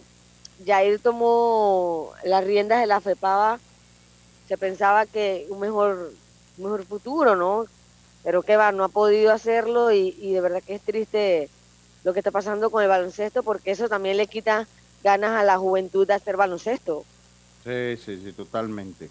[0.63, 3.60] Jair tomó las riendas de la FEPAVA,
[4.47, 6.13] se pensaba que un mejor,
[6.58, 7.65] mejor futuro, ¿no?
[8.23, 11.49] Pero que va, no ha podido hacerlo y, y de verdad que es triste
[12.03, 14.67] lo que está pasando con el baloncesto, porque eso también le quita
[15.03, 17.03] ganas a la juventud de hacer baloncesto.
[17.63, 19.10] Sí, sí, sí, totalmente.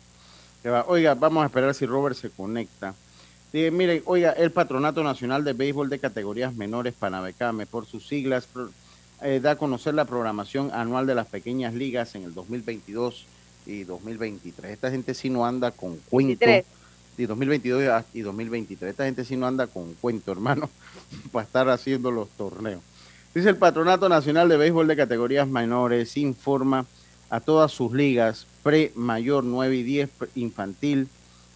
[0.87, 2.95] Oiga, vamos a esperar si Robert se conecta.
[3.51, 8.47] Sí, miren, oiga, el Patronato Nacional de Béisbol de Categorías Menores, Panabecame, por sus siglas,
[9.23, 13.25] eh, da a conocer la programación anual de las pequeñas ligas en el 2022
[13.65, 14.73] y 2023.
[14.73, 16.45] Esta gente sí no anda con cuento.
[17.17, 18.91] Y 2022 y 2023.
[18.91, 20.69] Esta gente sí no anda con cuento, hermano.
[21.33, 22.83] para estar haciendo los torneos.
[23.35, 26.87] Dice el Patronato Nacional de Béisbol de Categorías Menores, informa
[27.31, 31.09] a todas sus ligas, pre, mayor 9 y 10, infantil,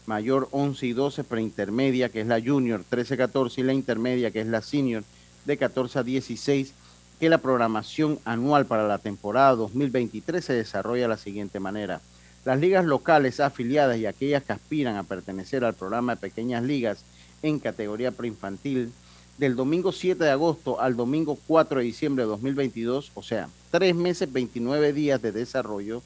[0.07, 4.47] mayor 11 y 12, preintermedia, que es la junior, 13-14, y la intermedia, que es
[4.47, 5.05] la senior,
[5.45, 6.73] de 14 a 16,
[7.21, 12.01] que la programación anual para la temporada 2023 se desarrolla de la siguiente manera.
[12.45, 17.05] Las ligas locales afiliadas y aquellas que aspiran a pertenecer al programa de pequeñas ligas
[17.43, 18.93] en categoría preinfantil
[19.39, 23.95] del domingo 7 de agosto al domingo 4 de diciembre de 2022, o sea, tres
[23.95, 26.03] meses, 29 días de desarrollo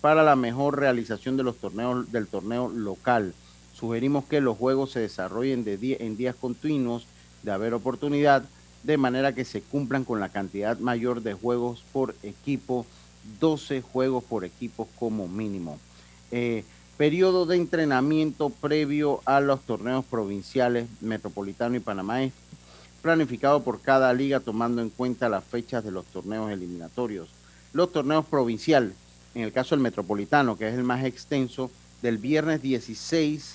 [0.00, 3.34] para la mejor realización de los torneos del torneo local.
[3.74, 7.06] Sugerimos que los juegos se desarrollen de en días continuos
[7.42, 8.44] de haber oportunidad,
[8.82, 12.86] de manera que se cumplan con la cantidad mayor de juegos por equipo
[13.40, 15.78] 12 juegos por equipo como mínimo.
[16.30, 16.64] Eh,
[16.96, 22.20] periodo de entrenamiento previo a los torneos provinciales Metropolitano y Panamá
[23.02, 27.28] planificado por cada liga tomando en cuenta las fechas de los torneos eliminatorios.
[27.72, 28.94] Los torneos provinciales,
[29.38, 31.70] en el caso del Metropolitano, que es el más extenso,
[32.02, 33.54] del viernes 16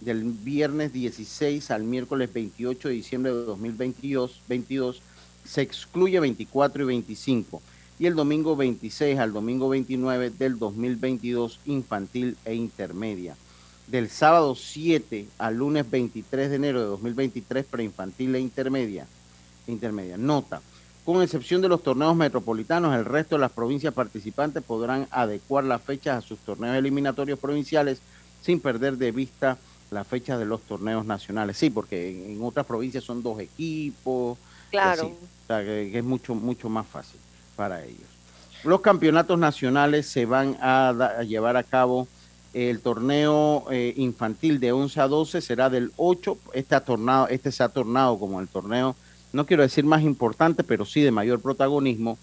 [0.00, 5.02] del viernes 16 al miércoles 28 de diciembre de 2022 22,
[5.44, 7.62] se excluye 24 y 25
[7.98, 13.36] y el domingo 26 al domingo 29 del 2022 infantil e intermedia.
[13.86, 19.06] Del sábado 7 al lunes 23 de enero de 2023 preinfantil e intermedia.
[19.66, 20.16] intermedia.
[20.16, 20.62] Nota,
[21.08, 25.80] con excepción de los torneos metropolitanos, el resto de las provincias participantes podrán adecuar las
[25.80, 28.02] fechas a sus torneos eliminatorios provinciales
[28.42, 29.56] sin perder de vista
[29.90, 31.56] las fechas de los torneos nacionales.
[31.56, 34.36] Sí, porque en, otras provincias son dos equipos.
[34.70, 35.06] Claro.
[35.06, 37.18] o sea, que es mucho, mucho más fácil
[37.56, 38.06] para ellos.
[38.62, 42.06] Los campeonatos nacionales se van a, llevar a cabo.
[42.52, 46.36] El torneo eh, infantil de 11 a 12 será del 8.
[46.52, 48.94] Este, tornado, este se ha tornado como el torneo,
[49.32, 52.18] no quiero decir más importante, pero sí de mayor protagonismo,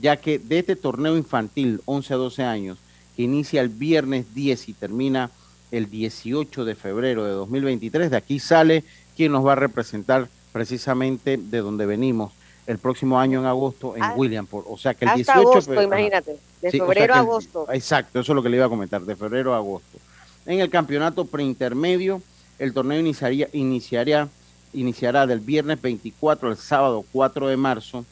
[0.00, 2.78] ya que de este torneo infantil 11 a 12 años,
[3.16, 5.30] que inicia el viernes 10 y termina
[5.70, 8.84] el 18 de febrero de 2023, de aquí sale
[9.16, 12.32] quien nos va a representar precisamente de donde venimos
[12.66, 14.66] el próximo año en agosto en ah, Williamport.
[14.68, 17.66] O sea que el hasta 18 agosto, imagínate, de febrero a agosto.
[17.72, 19.98] Exacto, eso es lo que le iba a comentar, de febrero a agosto.
[20.44, 22.22] En el campeonato preintermedio,
[22.58, 24.28] el torneo iniciaría, iniciaría,
[24.72, 28.04] iniciará del viernes 24 al sábado 4 de marzo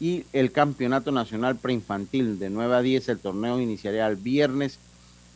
[0.00, 4.78] y el campeonato nacional preinfantil de 9 a 10, el torneo iniciaría el viernes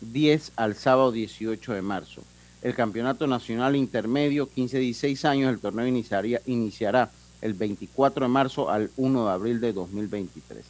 [0.01, 2.23] 10 al sábado 18 de marzo.
[2.63, 8.91] El campeonato nacional intermedio, 15-16 años, el torneo iniciaría, iniciará el 24 de marzo al
[8.97, 10.65] 1 de abril de 2023.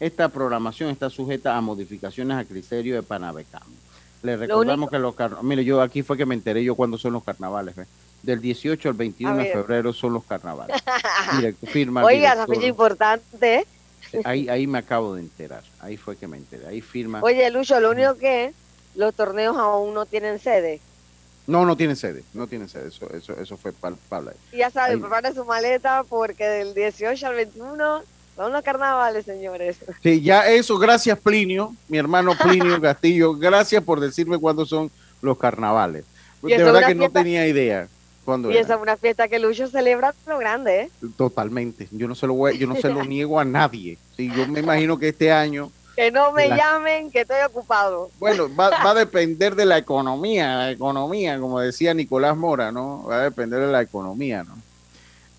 [0.00, 3.62] Esta programación está sujeta a modificaciones a criterio de Panabecam.
[4.22, 7.14] Le recordamos que los carnavales, mire, yo aquí fue que me enteré yo cuándo son
[7.14, 7.74] los carnavales,
[8.22, 10.76] del 18 al 21 de febrero son los carnavales.
[11.36, 12.04] Mire, firma.
[12.04, 13.66] Oiga, esa fecha importante.
[14.24, 17.20] Ahí, ahí me acabo de enterar, ahí fue que me enteré, ahí firma.
[17.22, 18.52] Oye, Lucho, lo único que
[18.96, 20.80] los torneos aún no tienen sede.
[21.46, 24.32] No, no tiene sede, no tiene sede, eso, eso, eso fue palpable.
[24.52, 28.02] Ya saben, prepare su maleta porque del 18 al 21
[28.36, 29.78] son los carnavales, señores.
[30.02, 34.90] Sí, ya eso, gracias Plinio, mi hermano Plinio Castillo, gracias por decirme cuándo son
[35.22, 36.04] los carnavales.
[36.42, 37.88] De verdad que no tenía idea.
[38.50, 40.90] Y esa es una fiesta que Lucho celebra lo grande, ¿eh?
[41.16, 41.88] Totalmente.
[41.90, 43.98] Yo no se lo voy, yo no se lo niego a nadie.
[44.16, 48.10] Sí, yo me imagino que este año que no me llamen, que estoy ocupado.
[48.18, 53.04] Bueno, va, a depender de la economía, la economía, como decía Nicolás Mora, ¿no?
[53.04, 54.56] Va a depender de la economía, ¿no?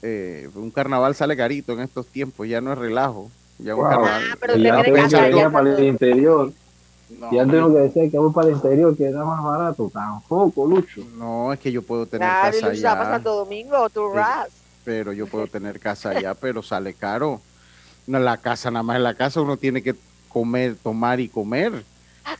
[0.04, 3.32] Eh, un carnaval sale carito en estos tiempos, ya no es relajo.
[3.58, 4.24] Ya un carnaval.
[4.32, 6.54] Ah, pero el interior.
[7.32, 10.66] Y antes lo que decía que voy para el interior, que era más barato, tampoco,
[10.68, 11.02] Lucho.
[11.18, 12.98] No, es que yo puedo tener casa allá.
[12.98, 14.50] para Santo Domingo, tu ras.
[14.84, 17.42] Pero yo puedo tener casa allá, pero sale caro.
[18.08, 19.96] No, la casa, nada más en la casa uno tiene que
[20.30, 21.84] comer, tomar y comer.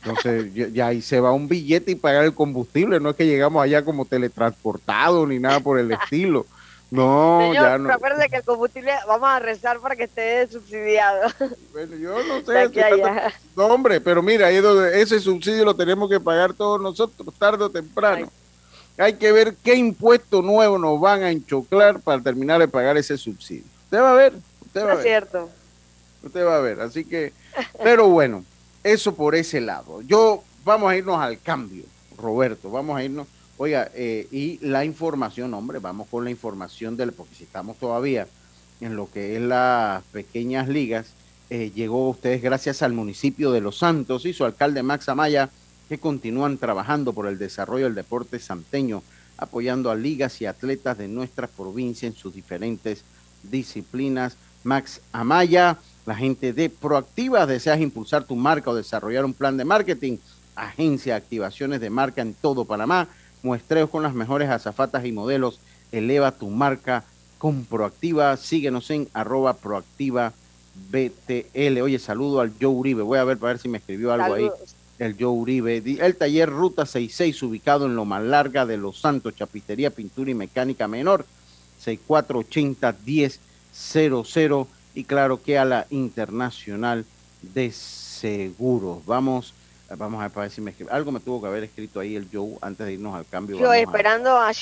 [0.04, 3.00] Entonces ya, ahí se va un billete y pagar el combustible.
[3.00, 6.46] No es que llegamos allá como teletransportados ni nada por el estilo.
[6.92, 7.88] No, ya no.
[7.88, 11.28] Recuerde que el combustible vamos a rezar para que esté subsidiado.
[11.72, 12.70] Bueno, yo no sé.
[13.56, 18.30] no, hombre, pero mira, ese subsidio lo tenemos que pagar todos nosotros, tarde o temprano.
[18.98, 23.16] Hay que ver qué impuesto nuevo nos van a enchoclar para terminar de pagar ese
[23.16, 23.64] subsidio.
[23.84, 24.34] Usted va a ver.
[24.66, 24.96] Usted va a ver.
[24.98, 25.48] Es cierto.
[26.22, 26.80] Usted va a ver.
[26.80, 27.32] Así que
[27.82, 28.44] pero bueno,
[28.82, 30.02] eso por ese lado.
[30.02, 31.84] Yo, vamos a irnos al cambio,
[32.16, 33.26] Roberto, vamos a irnos.
[33.64, 38.26] Oiga, eh, y la información, hombre, vamos con la información del, porque si estamos todavía
[38.80, 41.12] en lo que es las pequeñas ligas,
[41.48, 45.48] eh, llegó a ustedes gracias al municipio de Los Santos y su alcalde Max Amaya,
[45.88, 49.04] que continúan trabajando por el desarrollo del deporte santeño,
[49.36, 53.04] apoyando a ligas y atletas de nuestra provincia en sus diferentes
[53.44, 54.36] disciplinas.
[54.64, 59.64] Max Amaya, la gente de Proactiva, deseas impulsar tu marca o desarrollar un plan de
[59.64, 60.18] marketing,
[60.56, 63.08] agencia de activaciones de marca en todo Panamá,
[63.42, 67.04] muestreos con las mejores azafatas y modelos, eleva tu marca
[67.38, 70.32] con Proactiva, síguenos en arroba Proactiva
[70.90, 71.80] BTL.
[71.82, 73.02] Oye, saludo al Joe Uribe.
[73.02, 74.48] Voy a ver para ver si me escribió algo ahí.
[74.98, 75.82] El Joe Uribe.
[75.84, 80.34] El taller Ruta 66, ubicado en lo más larga de Los Santos, Chapistería, Pintura y
[80.34, 81.26] Mecánica Menor.
[81.80, 87.04] 6480 1000 y claro que a la Internacional
[87.42, 89.04] de Seguros.
[89.06, 89.54] Vamos,
[89.96, 90.90] vamos a ver para ver si me escribe.
[90.90, 93.58] Algo me tuvo que haber escrito ahí el Joe antes de irnos al cambio.
[93.58, 94.52] Yo esperando a, a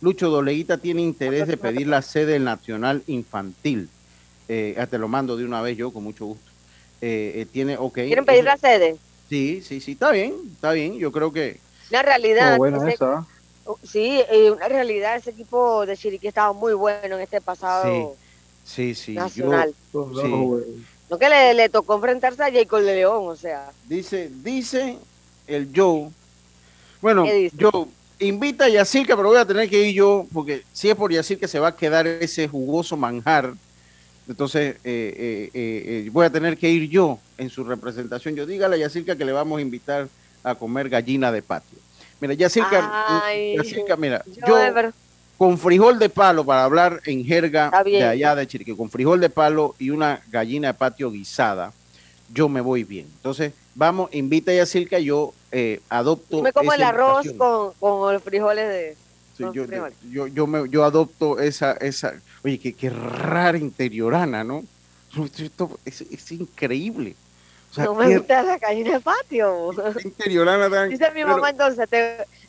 [0.00, 3.88] Lucho Doleguita tiene interés de pedir la sede nacional infantil.
[4.48, 6.50] Eh, te lo mando de una vez yo, con mucho gusto.
[7.00, 8.96] Eh, eh, tiene, okay, ¿Quieren pedir la sede?
[9.28, 10.98] Sí, sí, sí, está bien, está bien.
[10.98, 11.60] Yo creo que.
[11.90, 12.58] La realidad.
[13.68, 18.14] Oh, sí, una realidad, ese equipo de Chiriquí estaba muy bueno en este pasado
[18.64, 19.74] sí, sí, nacional.
[21.08, 23.70] No que le, le, tocó enfrentarse a Jacob de León, o sea.
[23.88, 24.98] Dice, dice
[25.46, 26.10] el Joe.
[27.00, 27.24] Bueno,
[27.58, 27.86] Joe,
[28.18, 31.46] invita a Yacirca, pero voy a tener que ir yo, porque si es por Yacirca
[31.46, 33.52] se va a quedar ese jugoso manjar.
[34.28, 38.34] Entonces, eh, eh, eh, voy a tener que ir yo en su representación.
[38.34, 40.08] Yo dígale a Yacirca que le vamos a invitar
[40.42, 41.78] a comer gallina de patio.
[42.20, 43.22] Mira, Yacirca,
[43.56, 44.56] Yacirca mira, yo,
[45.38, 49.30] con frijol de palo, para hablar en jerga de allá de Chiriquí, con frijol de
[49.30, 51.72] palo y una gallina de patio guisada,
[52.32, 53.06] yo me voy bien.
[53.16, 56.42] Entonces, vamos, invita a Yacirca, yo eh, adopto.
[56.42, 58.96] Me como el arroz con, con, los frijoles de.
[60.10, 64.64] yo, yo, me, yo adopto esa, esa, oye, qué, qué rara interiorana, ¿no?
[65.38, 67.14] Esto es, es increíble.
[67.76, 69.70] No me gusta la gallina de patio.
[70.04, 71.88] Interiorana Dice mi mamá entonces,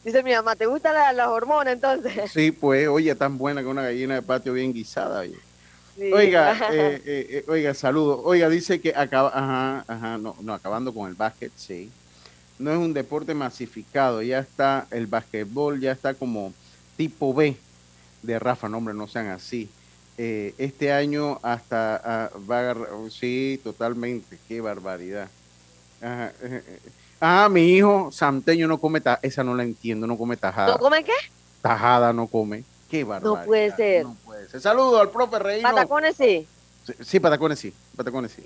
[0.04, 2.32] dice mi mamá, ¿te gusta la, la, hormona entonces?
[2.32, 5.38] Sí, pues, oye, tan buena que una gallina de patio bien guisada, oye.
[6.13, 8.22] Oiga, eh, eh, eh, oiga, saludo.
[8.24, 11.92] Oiga, dice que acaba, ajá, ajá, no, no, acabando con el básquet, sí
[12.60, 16.54] no es un deporte masificado, ya está el básquetbol, ya está como
[16.96, 17.56] tipo B
[18.24, 19.70] de Rafa, no hombre, no sean así.
[20.20, 22.76] Eh, este año hasta ah, va a
[23.12, 25.30] sí, totalmente, qué barbaridad.
[27.22, 30.74] Ah, mi hijo santeño no come tajada, esa no la entiendo, no come tajada.
[30.74, 31.14] ¿No come qué?
[31.62, 32.64] Tajada no come.
[32.90, 33.42] Qué barbaridad.
[33.42, 34.04] No puede ser.
[34.06, 34.62] No puede ser.
[34.62, 35.70] Saludo al profe Reino.
[35.70, 36.48] Patacones sí.
[37.02, 38.44] Sí, patacones sí, patacones sí.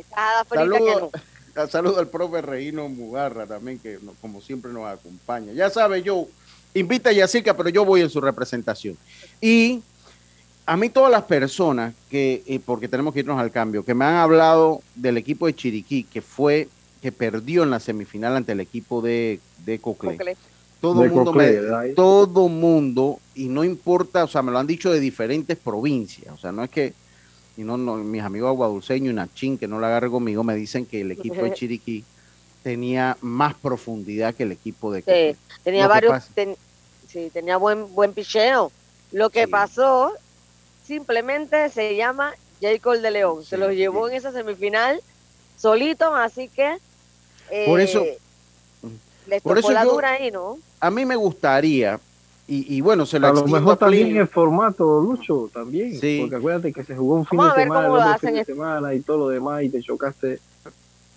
[0.50, 1.12] Saludo,
[1.70, 5.54] Saludo al profe Reino Mugarra también, que como siempre nos acompaña.
[5.54, 6.28] Ya sabe, yo
[6.74, 8.98] invita a Yacica, pero yo voy en su representación.
[9.40, 9.84] Y
[10.66, 14.06] a mí todas las personas que, eh, porque tenemos que irnos al cambio, que me
[14.06, 16.70] han hablado del equipo de Chiriquí, que fue,
[17.02, 20.36] que perdió en la semifinal ante el equipo de, de Cocle.
[20.80, 21.34] Todo el mundo,
[21.96, 26.38] todo mundo, y no importa, o sea, me lo han dicho de diferentes provincias, o
[26.38, 26.94] sea, no es que
[27.58, 30.86] y no, no mis amigos aguadulceños y Nachín, que no la agarre conmigo, me dicen
[30.86, 32.04] que el equipo de Chiriquí
[32.64, 36.24] tenía más profundidad que el equipo de Sí, tenía varios,
[37.08, 38.72] sí, tenía buen, buen picheo.
[39.12, 40.14] Lo que pasó
[40.86, 43.44] simplemente se llama Jacob de León.
[43.44, 45.02] se los llevó en esa semifinal
[45.58, 46.78] solito, así que
[47.66, 48.18] por eso, eh,
[49.28, 50.58] les por eso la dura ahí, ¿no?
[50.80, 52.00] A mí me gustaría
[52.54, 55.94] y, bueno, se lo A lo mejor también el formato, Lucho, también.
[55.94, 59.28] Porque acuérdate que se jugó un fin de semana, fin de semana y todo lo
[59.30, 60.40] demás y te chocaste.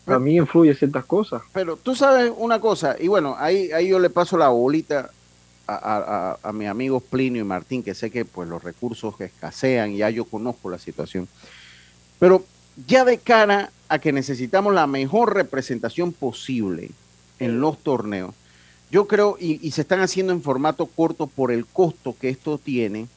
[0.07, 1.43] A mí influye ciertas cosas.
[1.53, 5.11] Pero tú sabes una cosa, y bueno, ahí, ahí yo le paso la bolita
[5.67, 9.95] a, a, a, mis amigos Plinio y Martín, que sé que pues los recursos escasean,
[9.97, 11.29] ya yo conozco la situación.
[12.19, 12.45] Pero
[12.87, 16.91] ya de cara a que necesitamos la mejor representación posible
[17.39, 18.35] en los torneos,
[18.91, 23.09] yo creo, y, se están haciendo en formato corto por el costo que esto tiene.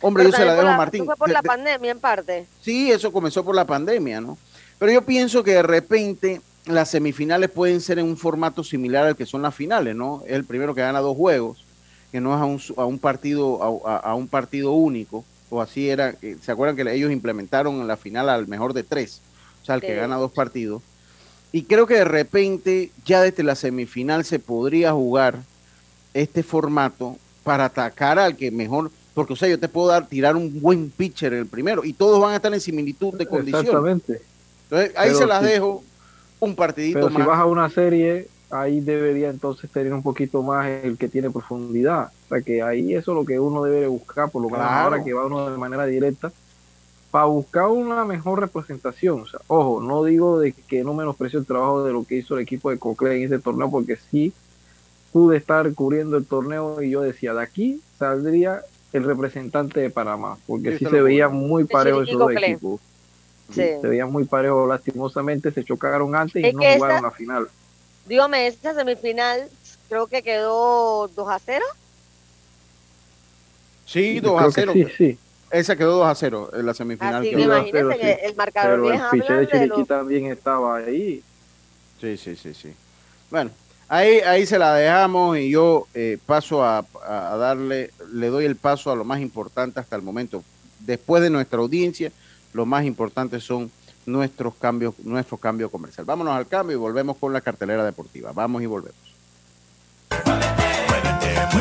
[0.00, 1.02] Hombre, yo se la dejo a Martín.
[1.02, 2.46] Eso fue por la pandemia en parte.
[2.60, 4.38] Sí, eso comenzó por la pandemia, ¿no?
[4.78, 9.16] Pero yo pienso que de repente las semifinales pueden ser en un formato similar al
[9.16, 10.22] que son las finales, ¿no?
[10.26, 11.63] Es el primero que gana dos juegos,
[12.14, 16.14] que no es a un, a un partido a, un partido único, o así era.
[16.22, 19.20] Eh, ¿Se acuerdan que ellos implementaron en la final al mejor de tres?
[19.60, 20.80] O sea, el que gana dos partidos.
[21.50, 25.40] Y creo que de repente ya desde la semifinal se podría jugar
[26.12, 30.36] este formato para atacar al que mejor, porque o sea, yo te puedo dar tirar
[30.36, 33.66] un buen pitcher en el primero y todos van a estar en similitud de condiciones.
[33.66, 34.22] Exactamente.
[34.70, 35.82] Entonces, ahí se las dejo
[36.38, 37.22] un partidito pero más.
[37.24, 41.30] Si vas a una serie, ahí debería entonces tener un poquito más el que tiene
[41.30, 42.10] profundidad.
[42.26, 45.02] O sea, que ahí eso es lo que uno debe buscar, por lo menos ahora
[45.02, 46.32] que va uno de manera directa
[47.10, 49.20] para buscar una mejor representación.
[49.20, 52.34] O sea, ojo, no digo de que no menosprecio el trabajo de lo que hizo
[52.34, 54.32] el equipo de Cocle en ese torneo, porque sí
[55.12, 60.38] pude estar cubriendo el torneo y yo decía, de aquí saldría el representante de Panamá,
[60.44, 62.80] porque sí, se veía muy parejo esos dos equipos.
[63.50, 67.48] Se veía muy parejo, lastimosamente se chocaron antes y no jugaron la final.
[68.06, 69.48] Dígame, esta semifinal
[69.88, 71.64] creo que quedó 2 a 0.
[73.86, 74.72] Sí, 2 a 0.
[74.74, 75.18] Sí, sí.
[75.50, 77.22] esa quedó 2 a 0 en la semifinal.
[77.22, 79.88] Así que imagínense que el marcador Pero el de de Chiriquí los...
[79.88, 81.22] también estaba ahí.
[82.00, 82.74] Sí, sí, sí, sí.
[83.30, 83.50] Bueno,
[83.88, 88.56] ahí, ahí se la dejamos y yo eh, paso a, a darle, le doy el
[88.56, 90.42] paso a lo más importante hasta el momento.
[90.80, 92.12] Después de nuestra audiencia,
[92.52, 93.70] lo más importante son
[94.06, 96.04] nuestros cambios, nuestro cambio comercial.
[96.04, 98.32] Vámonos al cambio y volvemos con la cartelera deportiva.
[98.32, 99.14] Vamos y volvemos.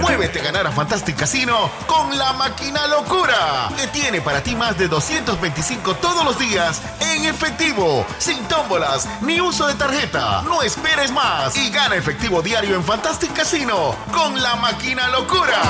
[0.02, 4.78] Muévete a ganar a Fantastic Casino con la máquina locura, que tiene para ti más
[4.78, 6.82] de 225 todos los días
[7.16, 10.42] en efectivo, sin tómbolas ni uso de tarjeta.
[10.44, 15.62] No esperes más y gana efectivo diario en Fantastic Casino con la máquina locura.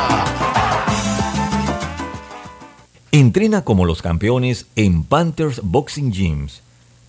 [3.11, 6.62] Entrena como los campeones en Panthers Boxing Gyms.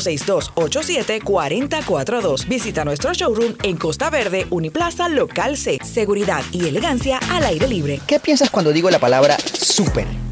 [0.00, 2.48] 6287-4042.
[2.48, 5.78] Visita nuestro showroom en Costa Verde, Uniplaza, Local C.
[5.82, 8.00] Seguridad y elegancia al aire libre.
[8.06, 10.31] ¿Qué piensas cuando digo la palabra super?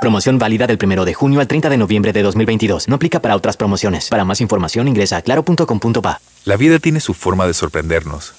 [0.00, 2.88] Promoción válida del 1 de junio al 30 de noviembre de 2022.
[2.88, 4.08] No aplica para otras promociones.
[4.08, 6.20] Para más información ingresa a claro.com.pa.
[6.46, 8.32] La vida tiene su forma de sorprendernos.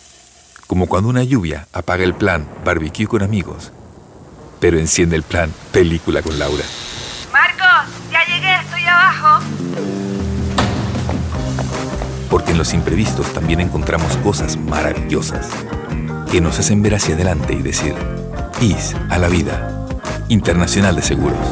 [0.65, 3.71] Como cuando una lluvia apaga el plan barbecue con amigos,
[4.59, 6.63] pero enciende el plan película con Laura.
[7.31, 9.45] Marcos, ya llegué, estoy abajo.
[12.29, 15.49] Porque en los imprevistos también encontramos cosas maravillosas
[16.31, 17.93] que nos hacen ver hacia adelante y decir,
[18.61, 19.80] IS a la vida.
[20.31, 21.45] Internacional de Seguros.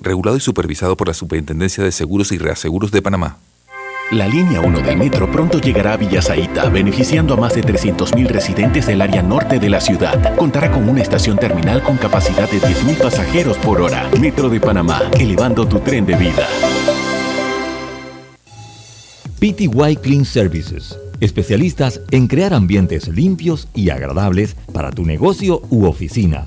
[0.00, 3.36] Regulado y supervisado por la Superintendencia de Seguros y Reaseguros de Panamá.
[4.10, 8.88] La línea 1 del metro pronto llegará a Villasaita, beneficiando a más de 300.000 residentes
[8.88, 10.34] del área norte de la ciudad.
[10.34, 14.10] Contará con una estación terminal con capacidad de 10.000 pasajeros por hora.
[14.20, 16.48] Metro de Panamá, elevando tu tren de vida.
[19.38, 26.46] PTY Clean Services, especialistas en crear ambientes limpios y agradables para tu negocio u oficina.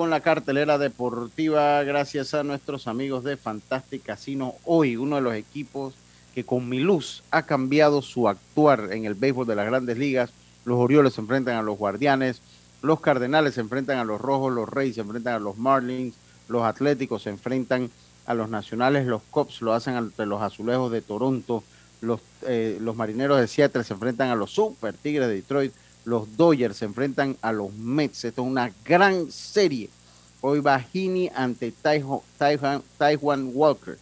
[0.00, 4.54] Con la cartelera deportiva gracias a nuestros amigos de Fantastic Casino.
[4.64, 5.92] Hoy uno de los equipos
[6.34, 10.30] que con mi luz ha cambiado su actuar en el béisbol de las grandes ligas.
[10.64, 12.40] Los Orioles se enfrentan a los Guardianes,
[12.80, 16.14] los Cardenales se enfrentan a los Rojos, los Reyes se enfrentan a los Marlins,
[16.48, 17.90] los Atléticos se enfrentan
[18.24, 21.62] a los Nacionales, los Cops lo hacen ante los Azulejos de Toronto,
[22.00, 25.74] los, eh, los Marineros de Seattle se enfrentan a los Super Tigres de Detroit,
[26.04, 28.24] los Dodgers se enfrentan a los Mets.
[28.24, 29.90] Esto es una gran serie.
[30.40, 30.84] Hoy va
[31.34, 33.98] ante Taiwan, Walker.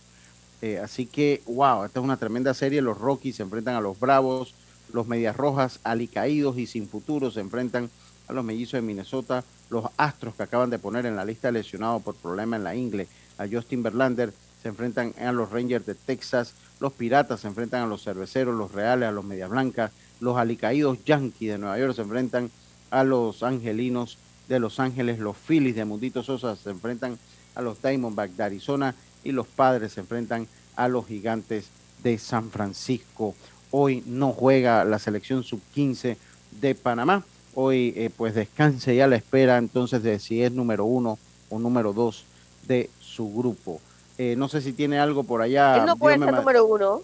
[0.62, 2.80] Eh, así que, wow, esta es una tremenda serie.
[2.80, 4.54] Los Rockies se enfrentan a los Bravos.
[4.92, 7.90] Los Medias Rojas, alicaídos y sin futuro, se enfrentan
[8.26, 9.44] a los Mellizos de Minnesota.
[9.68, 13.06] Los Astros que acaban de poner en la lista lesionados por problema en la ingle
[13.38, 14.32] a Justin Verlander
[14.62, 16.54] se enfrentan a los Rangers de Texas.
[16.80, 21.04] Los Piratas se enfrentan a los Cerveceros, los Reales, a los Medias Blancas los alicaídos
[21.04, 22.50] Yankees de Nueva York se enfrentan
[22.90, 27.18] a los Angelinos de Los Ángeles, los Phillies de Mundito Sosa se enfrentan
[27.54, 28.94] a los Diamondbacks de Arizona
[29.24, 30.46] y los Padres se enfrentan
[30.76, 31.66] a los Gigantes
[32.02, 33.34] de San Francisco.
[33.70, 36.16] Hoy no juega la selección sub-15
[36.60, 37.24] de Panamá.
[37.54, 41.18] Hoy eh, pues descanse y a la espera entonces de si es número uno
[41.50, 42.24] o número dos
[42.66, 43.80] de su grupo.
[44.16, 45.78] Eh, no sé si tiene algo por allá.
[45.78, 47.02] Él no puede ser número uno.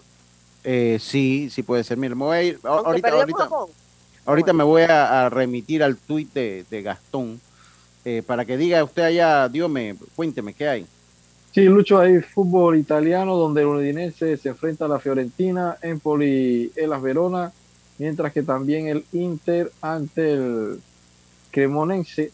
[0.65, 1.97] Eh, sí, sí puede ser.
[1.97, 2.59] Mira, me voy a ir.
[2.63, 3.49] Ahorita, ahorita,
[4.25, 7.39] ahorita me voy a, remitir al tuit de, Gastón
[8.03, 10.87] eh, para que diga usted allá, Dios me, cuénteme, ¿qué hay?
[11.51, 17.01] Sí, Lucho, hay fútbol italiano donde el Udinese se enfrenta a la Fiorentina, Empoli, Elas
[17.01, 17.53] Verona,
[17.97, 20.81] mientras que también el Inter ante el
[21.51, 22.31] Cremonense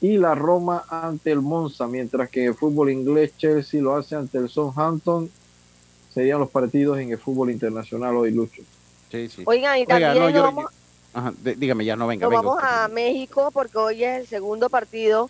[0.00, 4.38] y la Roma ante el Monza, mientras que el fútbol inglés Chelsea lo hace ante
[4.38, 5.28] el Southampton
[6.14, 8.62] serían los partidos en el fútbol internacional hoy, Lucho.
[9.10, 9.42] Sí, sí.
[9.44, 10.66] Oigan, y también vamos,
[11.42, 12.28] dígame, ya no venga.
[12.28, 15.28] vamos a México porque hoy es el segundo partido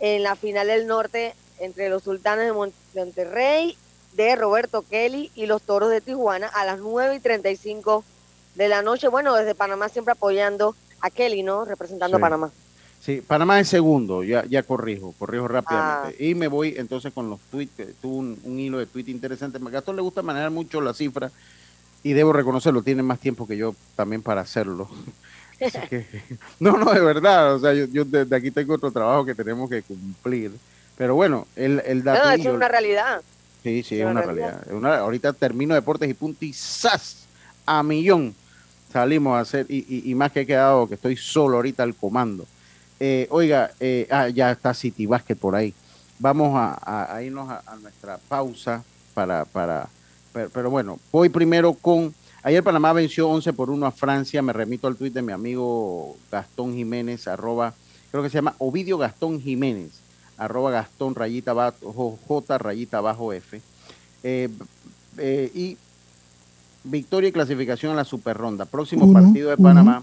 [0.00, 3.76] en la final del norte entre los sultanes de Monterrey
[4.12, 8.04] de Roberto Kelly y los toros de Tijuana a las 9 y 35
[8.54, 9.08] de la noche.
[9.08, 11.64] Bueno, desde Panamá siempre apoyando a Kelly, ¿no?
[11.64, 12.50] Representando a Panamá.
[13.06, 16.16] Sí, Panamá es segundo, ya, ya corrijo, corrijo rápidamente.
[16.18, 16.24] Ah.
[16.24, 19.58] Y me voy entonces con los tweets, tuvo un, hilo de tweet interesante.
[19.64, 21.30] A Gastón le gusta manejar mucho la cifra
[22.02, 24.90] y debo reconocerlo, tiene más tiempo que yo también para hacerlo.
[26.58, 29.82] no, no, de verdad, o sea, yo, desde aquí tengo otro trabajo que tenemos que
[29.82, 30.50] cumplir.
[30.96, 32.24] Pero bueno, el, el dato...
[32.24, 33.22] No, es una realidad.
[33.62, 34.66] Sí, sí, es una, realidad.
[34.98, 37.28] ahorita termino deportes y punto y ¡zas!
[37.64, 38.34] A millón
[38.92, 42.46] salimos a hacer, y, y más que he quedado que estoy solo ahorita al comando
[42.98, 45.74] eh, oiga, eh, ah, ya está City Basket por ahí.
[46.18, 48.82] Vamos a, irnos a, nuestra pausa
[49.12, 49.88] para, para
[50.32, 54.86] pero, bueno, voy primero con, ayer Panamá venció 11 por 1 a Francia, me remito
[54.86, 57.74] al tuit de mi amigo Gastón Jiménez, arroba,
[58.10, 60.00] creo que se llama Ovidio Gastón Jiménez,
[60.38, 63.60] arroba Gastón rayita bajo, J rayita bajo F.
[64.22, 64.50] Eh,
[65.54, 65.78] y
[66.84, 68.64] victoria y clasificación a la super ronda.
[68.64, 70.02] Próximo partido de Panamá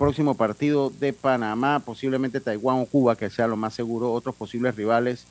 [0.00, 4.74] próximo partido de Panamá, posiblemente Taiwán o Cuba, que sea lo más seguro, otros posibles
[4.74, 5.26] rivales,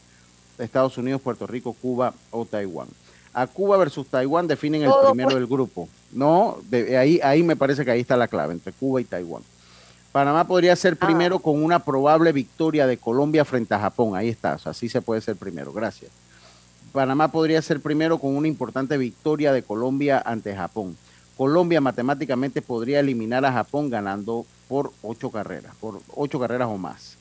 [0.59, 2.87] Estados Unidos, Puerto Rico, Cuba o Taiwán.
[3.33, 5.89] A Cuba versus Taiwán definen el primero del grupo.
[6.11, 9.41] No, de, ahí, ahí me parece que ahí está la clave, entre Cuba y Taiwán.
[10.11, 11.03] Panamá podría ser ah.
[11.03, 14.15] primero con una probable victoria de Colombia frente a Japón.
[14.15, 15.73] Ahí está, así se puede ser primero.
[15.73, 16.11] Gracias.
[16.91, 20.95] Panamá podría ser primero con una importante victoria de Colombia ante Japón.
[21.35, 27.17] Colombia matemáticamente podría eliminar a Japón ganando por ocho carreras, por ocho carreras o más.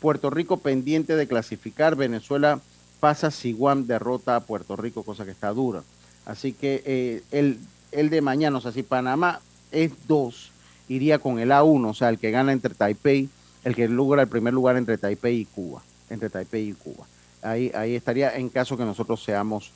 [0.00, 2.60] Puerto Rico pendiente de clasificar, Venezuela
[3.00, 5.82] pasa si Guam derrota a Puerto Rico, cosa que está dura.
[6.24, 7.58] Así que eh, el,
[7.92, 9.40] el, de mañana, o sea, si Panamá
[9.72, 10.52] es dos,
[10.88, 13.28] iría con el A1, o sea, el que gana entre Taipei,
[13.64, 17.06] el que logra el primer lugar entre Taipei y Cuba, entre Taipei y Cuba.
[17.42, 19.72] Ahí, ahí estaría en caso que nosotros seamos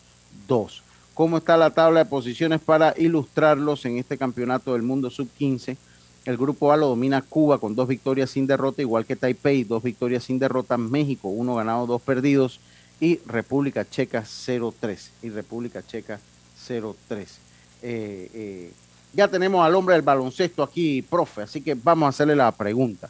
[0.47, 0.83] dos
[1.19, 5.77] cómo está la tabla de posiciones para ilustrarlos en este campeonato del mundo sub-15.
[6.29, 9.83] El grupo A lo domina Cuba con dos victorias sin derrota, igual que Taipei, dos
[9.83, 12.61] victorias sin derrota, México, uno ganado, dos perdidos,
[13.01, 15.09] y República Checa 0-3.
[15.22, 16.20] Y República Checa
[16.68, 16.93] 0-3.
[17.81, 18.72] Eh, eh,
[19.14, 23.09] ya tenemos al hombre del baloncesto aquí, profe, así que vamos a hacerle la pregunta.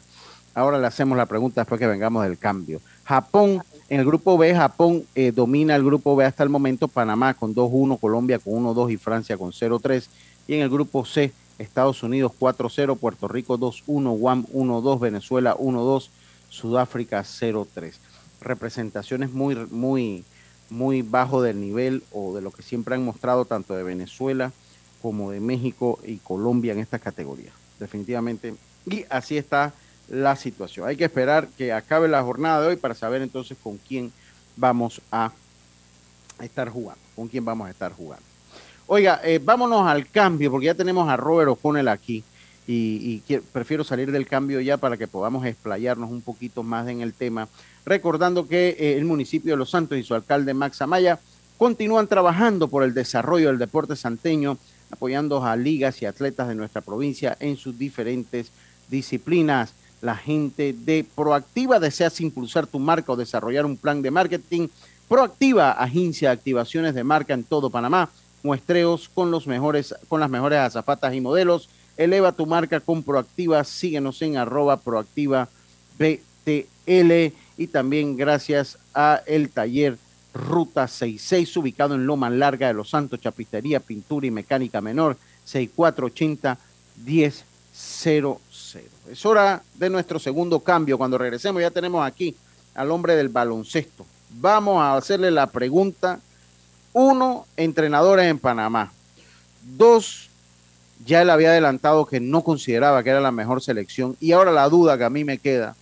[0.55, 2.79] Ahora le hacemos la pregunta después que vengamos del cambio.
[3.03, 7.33] Japón En el grupo B, Japón eh, domina el grupo B hasta el momento, Panamá
[7.33, 10.05] con 2-1, Colombia con 1-2 y Francia con 0-3.
[10.47, 16.09] Y en el grupo C, Estados Unidos 4-0, Puerto Rico 2-1, Guam 1-2, Venezuela 1-2,
[16.49, 17.93] Sudáfrica 0-3.
[18.41, 20.23] Representaciones muy, muy,
[20.69, 24.51] muy bajo del nivel o de lo que siempre han mostrado tanto de Venezuela
[25.01, 27.51] como de México y Colombia en esta categoría.
[27.79, 28.55] Definitivamente.
[28.85, 29.73] Y así está
[30.07, 30.87] la situación.
[30.87, 34.11] Hay que esperar que acabe la jornada de hoy para saber entonces con quién
[34.55, 35.31] vamos a
[36.41, 38.25] estar jugando, con quién vamos a estar jugando.
[38.91, 42.23] Oiga, eh, vámonos al cambio, porque ya tenemos a Robert O'Connell aquí
[42.65, 43.21] y,
[43.53, 47.47] prefiero salir del cambio ya para que podamos explayarnos un poquito más en el tema,
[47.85, 51.19] recordando que eh, el municipio de Los Santos y su alcalde Max Amaya
[51.59, 54.57] continúan trabajando por el desarrollo del deporte santeño,
[54.89, 58.51] apoyando a ligas y atletas de nuestra provincia en sus diferentes
[58.89, 59.73] disciplinas.
[60.01, 64.67] La gente de Proactiva deseas impulsar tu marca o desarrollar un plan de marketing.
[65.07, 68.09] Proactiva, agencia de activaciones de marca en todo Panamá.
[68.43, 71.69] Muestreos con los mejores, con las mejores azafatas y modelos.
[71.97, 73.63] Eleva tu marca con Proactiva.
[73.63, 75.49] Síguenos en arroba proactiva
[75.97, 77.33] BTL.
[77.57, 79.97] Y también gracias a el taller
[80.33, 86.57] Ruta 66, ubicado en Loma Larga de Los Santos, Chapistería, Pintura y Mecánica Menor, 6480
[87.05, 87.33] 1000.
[89.11, 90.97] Es hora de nuestro segundo cambio.
[90.97, 92.35] Cuando regresemos ya tenemos aquí
[92.75, 94.05] al hombre del baloncesto.
[94.29, 96.19] Vamos a hacerle la pregunta.
[96.93, 98.91] Uno, entrenadores en Panamá.
[99.61, 100.29] Dos,
[101.05, 104.15] ya él había adelantado que no consideraba que era la mejor selección.
[104.19, 105.75] Y ahora la duda que a mí me queda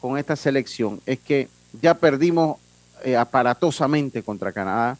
[0.00, 1.48] con esta selección es que
[1.80, 2.58] ya perdimos
[3.04, 4.98] eh, aparatosamente contra Canadá.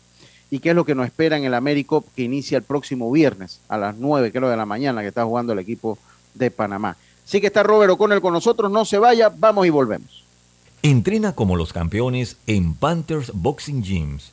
[0.51, 3.61] ¿Y qué es lo que nos espera en el Américo que inicia el próximo viernes
[3.69, 5.99] a las 9, creo, de la mañana, que está jugando el equipo
[6.35, 6.97] de Panamá?
[7.25, 10.25] Sí que está Robert O'Connell con nosotros, no se vaya, vamos y volvemos.
[10.83, 14.33] Entrena como los campeones en Panthers Boxing Gyms.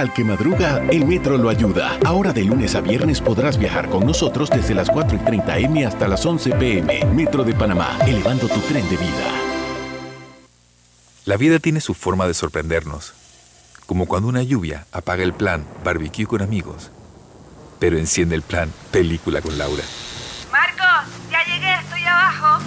[0.00, 1.98] Al que madruga, el metro lo ayuda.
[2.06, 5.84] Ahora de lunes a viernes podrás viajar con nosotros desde las 4 y 30 M
[5.84, 7.04] hasta las 11 PM.
[7.14, 9.30] Metro de Panamá, elevando tu tren de vida.
[11.26, 13.12] La vida tiene su forma de sorprendernos.
[13.84, 16.90] Como cuando una lluvia apaga el plan barbecue con amigos,
[17.78, 19.84] pero enciende el plan película con Laura.
[20.50, 22.64] Marcos, ya llegué, estoy abajo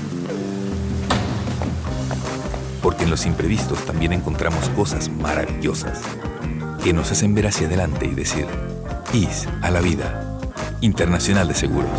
[2.84, 6.02] porque en los imprevistos también encontramos cosas maravillosas
[6.84, 8.46] que nos hacen ver hacia adelante y decir,
[9.14, 10.38] IS a la vida,
[10.82, 11.90] Internacional de Seguros.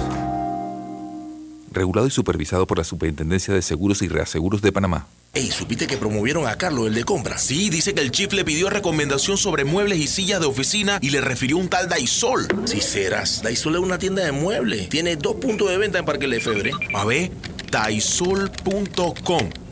[1.73, 5.07] Regulado y supervisado por la Superintendencia de Seguros y Reaseguros de Panamá.
[5.33, 7.39] Ey, ¿supiste que promovieron a Carlos, el de compra?
[7.39, 11.11] Sí, dice que el chief le pidió recomendación sobre muebles y sillas de oficina y
[11.11, 12.47] le refirió un tal Daisol.
[12.67, 14.91] Si serás, Daisol es una tienda de muebles.
[14.91, 16.73] Tiene dos puntos de venta en Parque Lefebvre.
[16.95, 17.33] A ver,
[17.73, 19.64] daisol.com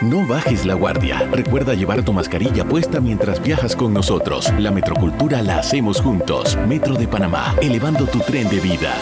[0.00, 1.20] No bajes la guardia.
[1.30, 4.52] Recuerda llevar tu mascarilla puesta mientras viajas con nosotros.
[4.58, 6.58] La metrocultura la hacemos juntos.
[6.66, 8.94] Metro de Panamá, elevando tu tren de vida.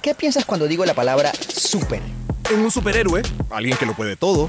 [0.00, 2.00] ¿Qué piensas cuando digo la palabra super?
[2.50, 4.48] En un superhéroe, alguien que lo puede todo.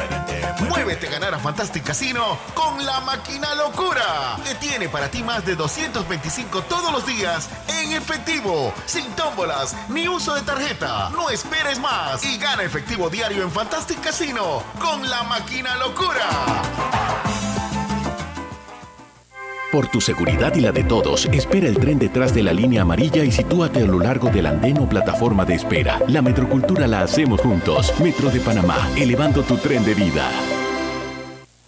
[0.91, 5.55] Muévete a a Fantastic Casino con la máquina locura, que tiene para ti más de
[5.55, 7.49] 225 todos los días
[7.81, 11.09] en efectivo, sin tómbolas ni uso de tarjeta.
[11.11, 16.27] No esperes más y gana efectivo diario en Fantastic Casino con la máquina locura.
[19.71, 23.23] Por tu seguridad y la de todos, espera el tren detrás de la línea amarilla
[23.23, 26.01] y sitúate a lo largo del andén o plataforma de espera.
[26.09, 27.93] La metrocultura la hacemos juntos.
[28.01, 30.29] Metro de Panamá, elevando tu tren de vida.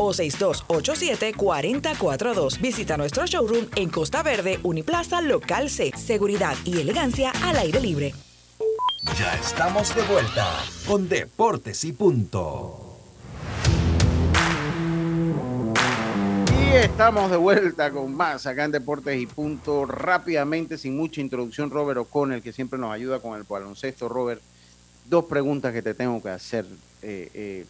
[0.00, 2.60] o 6287-4042.
[2.60, 5.90] Visita nuestro showroom en Costa Verde, Uniplaza, Local C.
[5.96, 8.14] Seguridad y elegancia al aire libre.
[9.18, 10.46] Ya estamos de vuelta
[10.86, 12.86] con Deportes y Punto.
[16.48, 19.84] Y estamos de vuelta con más acá en Deportes y Punto.
[19.86, 24.08] Rápidamente, sin mucha introducción, Robert O'Connell, que siempre nos ayuda con el baloncesto.
[24.08, 24.40] Robert,
[25.06, 26.66] dos preguntas que te tengo que hacer.
[27.02, 27.66] Eh, eh,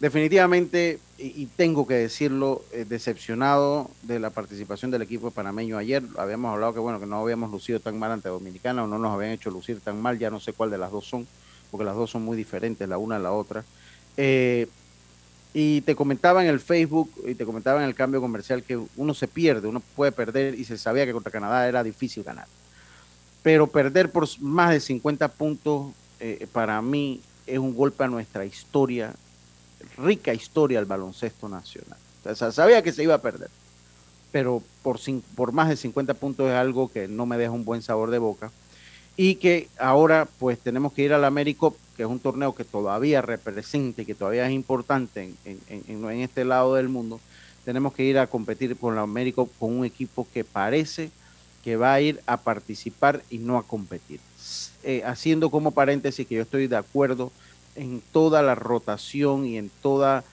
[0.00, 6.02] definitivamente, y, tengo que decirlo, eh, decepcionado de la participación del equipo panameño ayer.
[6.18, 9.14] Habíamos hablado que bueno que no habíamos lucido tan mal ante Dominicana o no nos
[9.14, 11.26] habían hecho lucir tan mal, ya no sé cuál de las dos son,
[11.70, 13.64] porque las dos son muy diferentes la una a la otra.
[14.18, 14.66] Eh,
[15.54, 19.14] y te comentaba en el Facebook y te comentaba en el cambio comercial que uno
[19.14, 22.46] se pierde, uno puede perder y se sabía que contra Canadá era difícil ganar.
[23.42, 28.44] Pero perder por más de 50 puntos eh, para mí es un golpe a nuestra
[28.44, 29.14] historia
[29.96, 31.98] rica historia del baloncesto nacional.
[32.34, 33.48] Sabía que se iba a perder,
[34.32, 34.98] pero por,
[35.34, 38.18] por más de 50 puntos es algo que no me deja un buen sabor de
[38.18, 38.50] boca.
[39.16, 43.22] Y que ahora pues tenemos que ir al Américo, que es un torneo que todavía
[43.22, 47.18] representa y que todavía es importante en, en, este lado del mundo.
[47.64, 51.10] Tenemos que ir a competir con el Américo con un equipo que parece
[51.64, 54.20] que va a ir a participar y no a competir.
[54.84, 57.32] Eh, haciendo como paréntesis que yo estoy de acuerdo
[57.76, 60.24] en toda la rotación y en toda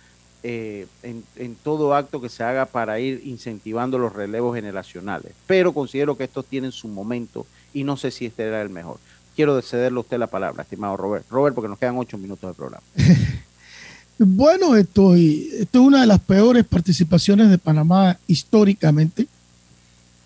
[0.46, 5.32] eh, en, todo acto que se haga para ir incentivando los relevos generacionales.
[5.48, 8.98] Pero considero que estos tienen su momento y no sé si este era el mejor.
[9.38, 11.26] Quiero cederle a usted la palabra, estimado Robert.
[11.30, 12.84] Robert, porque nos quedan ocho minutos de programa.
[14.18, 19.28] bueno, estoy, esto es una de las peores participaciones de Panamá históricamente.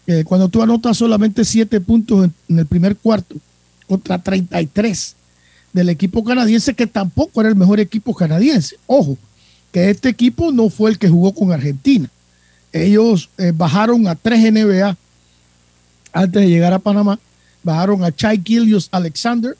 [0.07, 3.35] Eh, cuando tú anotas solamente siete puntos en, en el primer cuarto
[3.87, 5.16] contra 33
[5.73, 8.77] del equipo canadiense, que tampoco era el mejor equipo canadiense.
[8.87, 9.17] Ojo,
[9.71, 12.09] que este equipo no fue el que jugó con Argentina.
[12.71, 14.97] Ellos eh, bajaron a tres NBA
[16.13, 17.19] antes de llegar a Panamá.
[17.63, 19.57] Bajaron a Chai Gilius Alexander,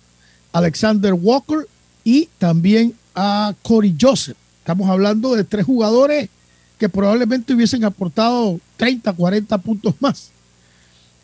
[0.54, 1.68] Alexander Walker
[2.04, 4.38] y también a Corey Joseph.
[4.60, 6.30] Estamos hablando de tres jugadores
[6.78, 10.30] que probablemente hubiesen aportado 30, 40 puntos más.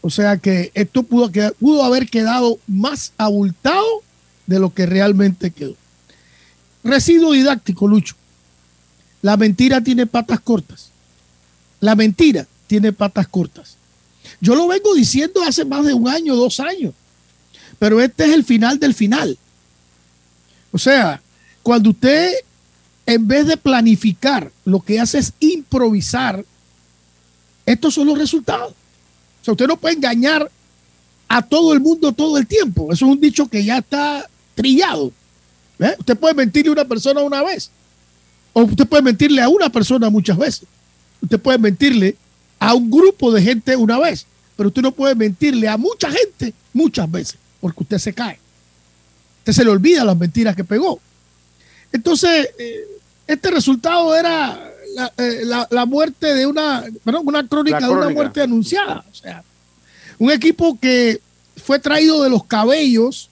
[0.02, 3.86] O sea que esto pudo, pudo haber quedado más abultado
[4.46, 5.76] de lo que realmente quedó.
[6.84, 8.16] Residuo didáctico, Lucho.
[9.22, 10.90] La mentira tiene patas cortas.
[11.80, 13.78] La mentira tiene patas cortas.
[14.42, 16.94] Yo lo vengo diciendo hace más de un año, dos años,
[17.80, 19.38] pero este es el final del final.
[20.72, 21.22] O sea,
[21.62, 22.34] cuando usted,
[23.06, 26.44] en vez de planificar, lo que hace es improvisar,
[27.66, 28.72] estos son los resultados.
[29.42, 30.50] O sea, usted no puede engañar
[31.28, 32.92] a todo el mundo todo el tiempo.
[32.92, 35.12] Eso es un dicho que ya está trillado.
[35.80, 35.96] ¿eh?
[36.00, 37.70] Usted puede mentirle a una persona una vez,
[38.54, 40.68] o usted puede mentirle a una persona muchas veces.
[41.22, 42.16] Usted puede mentirle
[42.60, 44.26] a un grupo de gente una vez,
[44.56, 48.40] pero usted no puede mentirle a mucha gente muchas veces, porque usted se cae.
[49.40, 51.00] Usted se le olvida las mentiras que pegó.
[51.92, 52.88] Entonces, eh,
[53.28, 58.42] este resultado era la, eh, muerte de una, perdón, una crónica, crónica de una muerte
[58.42, 59.04] anunciada.
[59.12, 59.44] O sea,
[60.20, 61.20] un equipo que
[61.58, 63.30] fue traído de los cabellos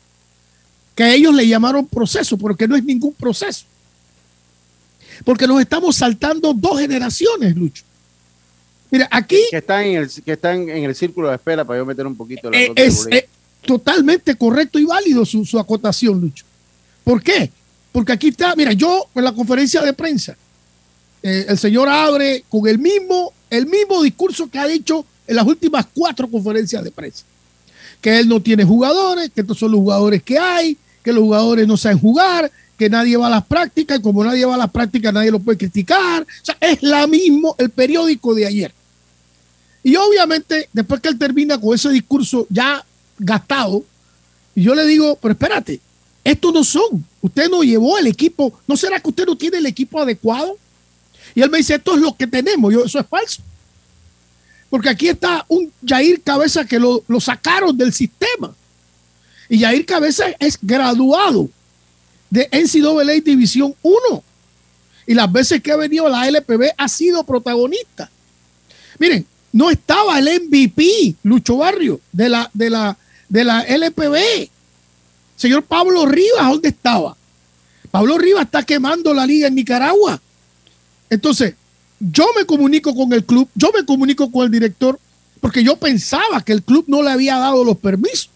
[1.02, 3.66] que ellos le llamaron proceso, pero que no es ningún proceso.
[5.26, 7.84] Porque nos estamos saltando dos generaciones, Lucho.
[8.92, 9.40] Mira, aquí...
[9.50, 12.16] Que están en el, que están en el círculo de espera para yo meter un
[12.16, 13.28] poquito la eh, Es eh,
[13.66, 16.46] totalmente correcto y válido su, acotación, Lucho.
[17.04, 17.52] ¿Por qué?
[17.92, 20.38] Porque aquí está, mira, yo en la conferencia de prensa,
[21.24, 25.46] eh, el señor abre con el mismo, el mismo discurso que ha dicho en las
[25.46, 27.24] últimas cuatro conferencias de prensa
[28.02, 31.68] que él no tiene jugadores, que estos son los jugadores que hay, que los jugadores
[31.68, 34.72] no saben jugar, que nadie va a las prácticas y como nadie va a las
[34.72, 36.24] prácticas nadie lo puede criticar.
[36.24, 38.74] O sea, es la mismo el periódico de ayer.
[39.84, 42.84] Y obviamente, después que él termina con ese discurso ya
[43.18, 43.84] gastado,
[44.56, 45.80] yo le digo, pero espérate,
[46.24, 47.06] estos no son.
[47.22, 48.54] Usted no llevó el equipo.
[48.68, 50.58] ¿No será que usted no tiene el equipo adecuado?
[51.34, 52.74] Y él me dice, esto es lo que tenemos.
[52.74, 53.42] Yo, eso es falso.
[54.70, 58.54] Porque aquí está un Jair Cabeza que lo, sacaron del sistema.
[59.52, 61.50] Y Jair Cabeza es graduado
[62.30, 64.24] de NCAA División 1.
[65.08, 68.10] Y las veces que ha venido la LPB ha sido protagonista.
[68.98, 72.98] Miren, no estaba el MVP, Lucho Barrio, de la, de la,
[73.28, 74.50] de la LPB.
[75.36, 77.18] Señor Pablo Rivas, ¿dónde estaba?
[77.92, 80.22] Pablo Rivas está quemando la liga en Nicaragua.
[81.10, 81.56] Entonces,
[82.00, 84.98] yo me comunico con el club, yo me comunico con el director,
[85.42, 88.30] porque yo pensaba que el club no le había dado los permisos,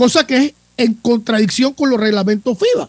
[0.00, 2.88] cosa que es en contradicción con los reglamentos FIBA.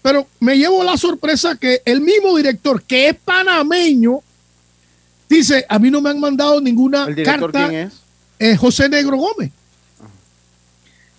[0.00, 4.20] Pero me llevo la sorpresa que el mismo director, que es panameño,
[5.28, 7.68] dice, a mí no me han mandado ninguna ¿El director carta.
[7.68, 7.94] quién es?
[8.38, 9.50] Eh, José Negro Gómez.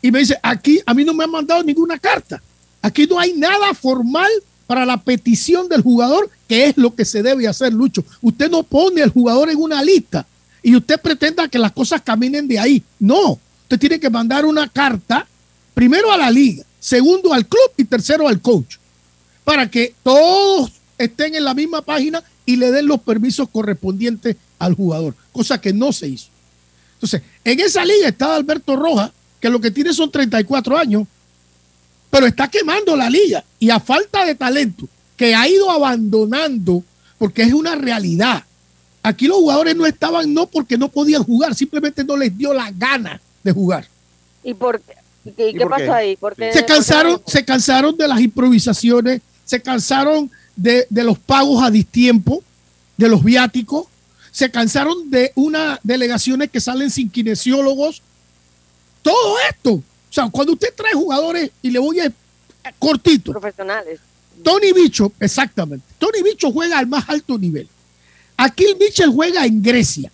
[0.01, 2.41] Y me dice, aquí a mí no me han mandado ninguna carta.
[2.81, 4.31] Aquí no hay nada formal
[4.65, 8.05] para la petición del jugador, que es lo que se debe hacer, Lucho.
[8.21, 10.25] Usted no pone al jugador en una lista
[10.63, 12.81] y usted pretenda que las cosas caminen de ahí.
[12.97, 15.27] No, usted tiene que mandar una carta,
[15.73, 18.77] primero a la liga, segundo al club y tercero al coach,
[19.43, 24.73] para que todos estén en la misma página y le den los permisos correspondientes al
[24.73, 26.27] jugador, cosa que no se hizo.
[26.93, 29.11] Entonces, en esa liga está Alberto Rojas,
[29.41, 31.05] que lo que tiene son 34 años,
[32.09, 34.87] pero está quemando la liga y a falta de talento
[35.17, 36.85] que ha ido abandonando
[37.17, 38.45] porque es una realidad.
[39.03, 42.71] Aquí los jugadores no estaban no porque no podían jugar, simplemente no les dio la
[42.71, 43.87] gana de jugar.
[44.43, 44.93] ¿Y por qué?
[45.25, 45.91] ¿Y qué, ¿Y qué por pasó qué?
[45.91, 46.15] ahí?
[46.17, 51.63] ¿Por qué- Se cansaron, se cansaron de las improvisaciones, se cansaron de, de los pagos
[51.63, 52.43] a distiempo,
[52.97, 53.85] de los viáticos,
[54.31, 58.01] se cansaron de unas delegaciones que salen sin kinesiólogos.
[59.01, 59.71] Todo esto.
[59.73, 62.11] O sea, cuando usted trae jugadores, y le voy a
[62.79, 63.31] cortito.
[63.31, 63.99] Profesionales.
[64.43, 65.85] Tony Bicho, exactamente.
[65.97, 67.67] Tony Bicho juega al más alto nivel.
[68.35, 70.11] Aquí el Mitchell juega en Grecia.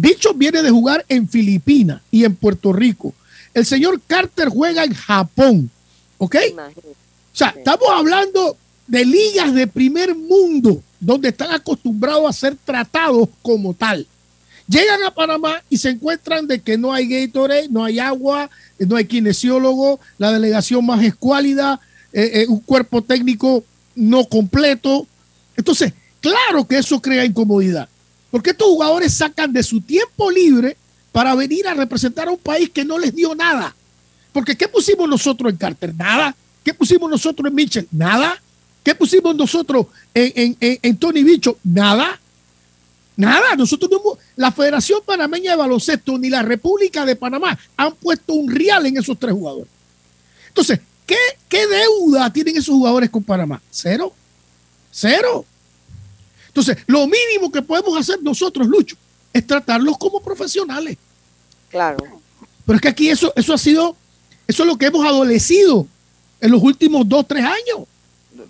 [0.00, 3.12] Bicho viene de jugar en Filipinas y en Puerto Rico.
[3.52, 5.70] El señor Carter juega en Japón.
[6.16, 6.36] ¿Ok?
[6.56, 13.28] O sea, estamos hablando de ligas de primer mundo donde están acostumbrados a ser tratados
[13.42, 14.06] como tal.
[14.66, 18.48] Llegan a Panamá y se encuentran de que no hay Gatorade, no hay agua,
[18.78, 21.78] no hay kinesiólogo, la delegación más escuálida,
[22.12, 25.06] eh, eh, un cuerpo técnico no completo.
[25.56, 27.88] Entonces, claro que eso crea incomodidad,
[28.30, 30.76] porque estos jugadores sacan de su tiempo libre
[31.12, 33.74] para venir a representar a un país que no les dio nada.
[34.32, 35.94] Porque ¿qué pusimos nosotros en Carter?
[35.94, 36.34] Nada.
[36.62, 37.88] ¿Qué pusimos nosotros en Mitchell?
[37.90, 38.40] Nada.
[38.84, 41.58] ¿Qué pusimos nosotros en, en- en- Tony Bicho?
[41.64, 42.20] Nada.
[43.16, 43.56] Nada.
[43.56, 44.00] Nosotros no
[44.36, 48.96] la Federación Panameña de Baloncesto ni la República de Panamá han puesto un real en
[48.96, 49.68] esos tres jugadores.
[50.48, 51.16] Entonces, ¿qué,
[51.48, 53.60] qué deuda tienen esos jugadores con Panamá?
[53.70, 54.12] Cero.
[54.92, 55.44] Cero.
[56.50, 58.96] Entonces, lo mínimo que podemos hacer nosotros, Lucho,
[59.32, 60.96] es tratarlos como profesionales.
[61.70, 61.98] Claro.
[62.66, 63.96] Pero es que aquí eso, eso ha sido,
[64.46, 65.86] eso es lo que hemos adolecido
[66.40, 67.86] en los últimos dos, tres años.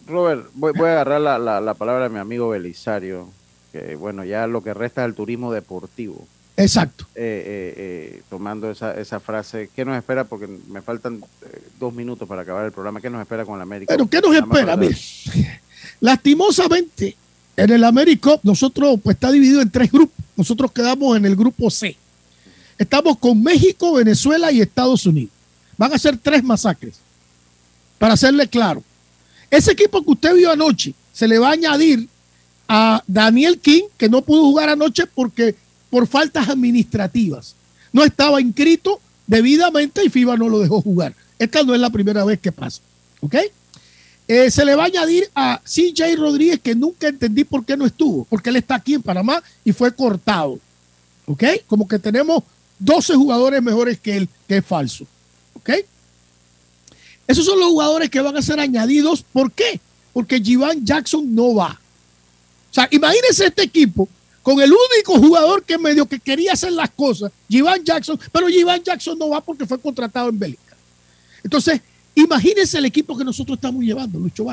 [0.06, 3.28] Robert, voy, voy a agarrar la, la- la palabra de mi amigo Belisario,
[3.72, 6.26] que bueno, ya lo que resta es el turismo deportivo.
[6.56, 7.04] Exacto.
[7.14, 10.24] Eh, eh, eh, tomando esa, esa frase, ¿qué nos espera?
[10.24, 13.00] Porque me faltan eh, dos minutos para acabar el programa.
[13.00, 13.92] ¿Qué nos espera con la América?
[13.94, 14.76] Pero ¿qué nos Nada espera?
[14.76, 14.96] Mire,
[16.00, 17.16] lastimosamente,
[17.60, 20.24] en el AmeriCup nosotros pues está dividido en tres grupos.
[20.34, 21.94] Nosotros quedamos en el grupo C.
[22.78, 25.30] Estamos con México, Venezuela y Estados Unidos.
[25.76, 26.94] Van a ser tres masacres.
[27.98, 28.82] Para hacerle claro.
[29.50, 32.08] Ese equipo que usted vio anoche se le va a añadir
[32.66, 35.54] a Daniel King, que no pudo jugar anoche porque
[35.90, 37.54] por faltas administrativas.
[37.92, 41.14] No estaba inscrito debidamente y FIBA no lo dejó jugar.
[41.38, 42.80] Esta no es la primera vez que pasa.
[43.20, 43.36] ¿Ok?
[44.32, 47.84] Eh, se le va a añadir a CJ Rodríguez, que nunca entendí por qué no
[47.84, 50.60] estuvo, porque él está aquí en Panamá y fue cortado.
[51.26, 51.42] ¿Ok?
[51.66, 52.44] Como que tenemos
[52.78, 55.04] 12 jugadores mejores que él, que es falso.
[55.54, 55.70] ¿Ok?
[57.26, 59.24] Esos son los jugadores que van a ser añadidos.
[59.32, 59.80] ¿Por qué?
[60.12, 61.80] Porque Jivan Jackson no va.
[62.70, 64.08] O sea, imagínense este equipo
[64.44, 68.84] con el único jugador que medio que quería hacer las cosas, Jivan Jackson, pero Jivan
[68.84, 70.76] Jackson no va porque fue contratado en Bélgica.
[71.42, 71.80] Entonces,
[72.20, 74.44] imagínense el equipo que nosotros estamos llevando, Lucho.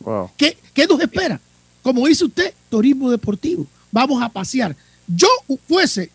[0.00, 0.30] Wow.
[0.36, 1.40] ¿Qué, qué nos espera?
[1.82, 3.66] Como dice usted, turismo deportivo.
[3.90, 4.74] Vamos a pasear.
[5.06, 5.28] Yo
[5.68, 6.10] fuese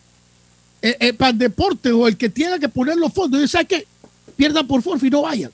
[0.82, 3.64] eh, eh, para el deporte o el que tenga que poner los fondos, yo sé
[3.64, 3.86] que
[4.36, 5.50] pierdan por forfa y no vayan.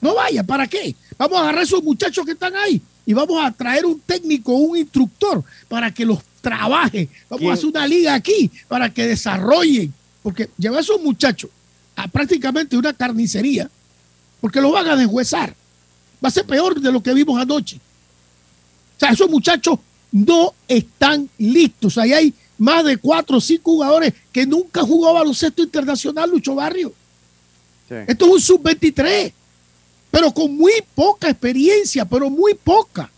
[0.00, 0.94] No vayan, ¿para qué?
[1.16, 4.52] Vamos a agarrar a esos muchachos que están ahí y vamos a traer un técnico,
[4.52, 7.08] un instructor para que los trabaje.
[7.28, 7.50] Vamos ¿Quién?
[7.50, 9.92] a hacer una liga aquí para que desarrollen.
[10.22, 11.50] Porque llevar a esos muchachos
[11.96, 13.70] a prácticamente una carnicería,
[14.42, 15.54] porque los van a deshuesar.
[16.22, 17.76] Va a ser peor de lo que vimos anoche.
[17.76, 19.78] O sea, esos muchachos
[20.10, 21.96] no están listos.
[21.96, 26.92] Ahí hay más de cuatro o cinco jugadores que nunca jugado baloncesto internacional, Lucho Barrio.
[27.88, 29.32] Esto es un sub-23,
[30.10, 33.08] pero con muy poca experiencia, pero muy poca.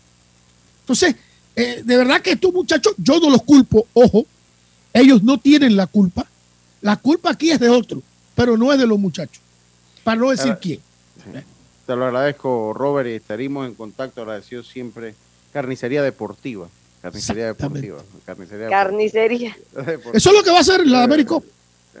[0.81, 1.15] Entonces,
[1.55, 4.25] eh, de verdad que estos muchachos, yo no los culpo, ojo,
[4.93, 6.27] ellos no tienen la culpa.
[6.81, 8.03] La culpa aquí es de otro,
[8.35, 9.41] pero no es de los muchachos.
[10.03, 10.81] Para no decir quién.
[11.85, 14.21] Te lo agradezco, Robert, y estaremos en contacto.
[14.21, 15.15] Agradecido siempre.
[15.53, 16.67] Carnicería Deportiva.
[17.01, 17.99] Carnicería Deportiva.
[18.25, 18.69] Carnicería.
[18.69, 19.57] Carnicería.
[20.13, 21.35] Eso es lo que va a hacer la América.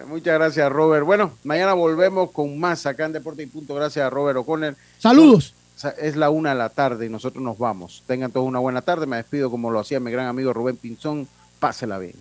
[0.07, 1.05] Muchas gracias, Robert.
[1.05, 3.75] Bueno, mañana volvemos con más acá en Deporte y Punto.
[3.75, 4.75] Gracias a Robert O'Connor.
[4.99, 5.53] Saludos.
[5.97, 8.03] Es la una de la tarde y nosotros nos vamos.
[8.07, 9.05] Tengan todos una buena tarde.
[9.05, 11.27] Me despido como lo hacía mi gran amigo Rubén Pinzón.
[11.59, 12.15] Pásela bien.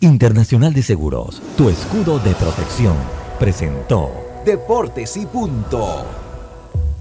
[0.00, 2.96] Internacional de Seguros, tu escudo de protección,
[3.38, 4.10] presentó
[4.44, 6.23] Deportes y Punto.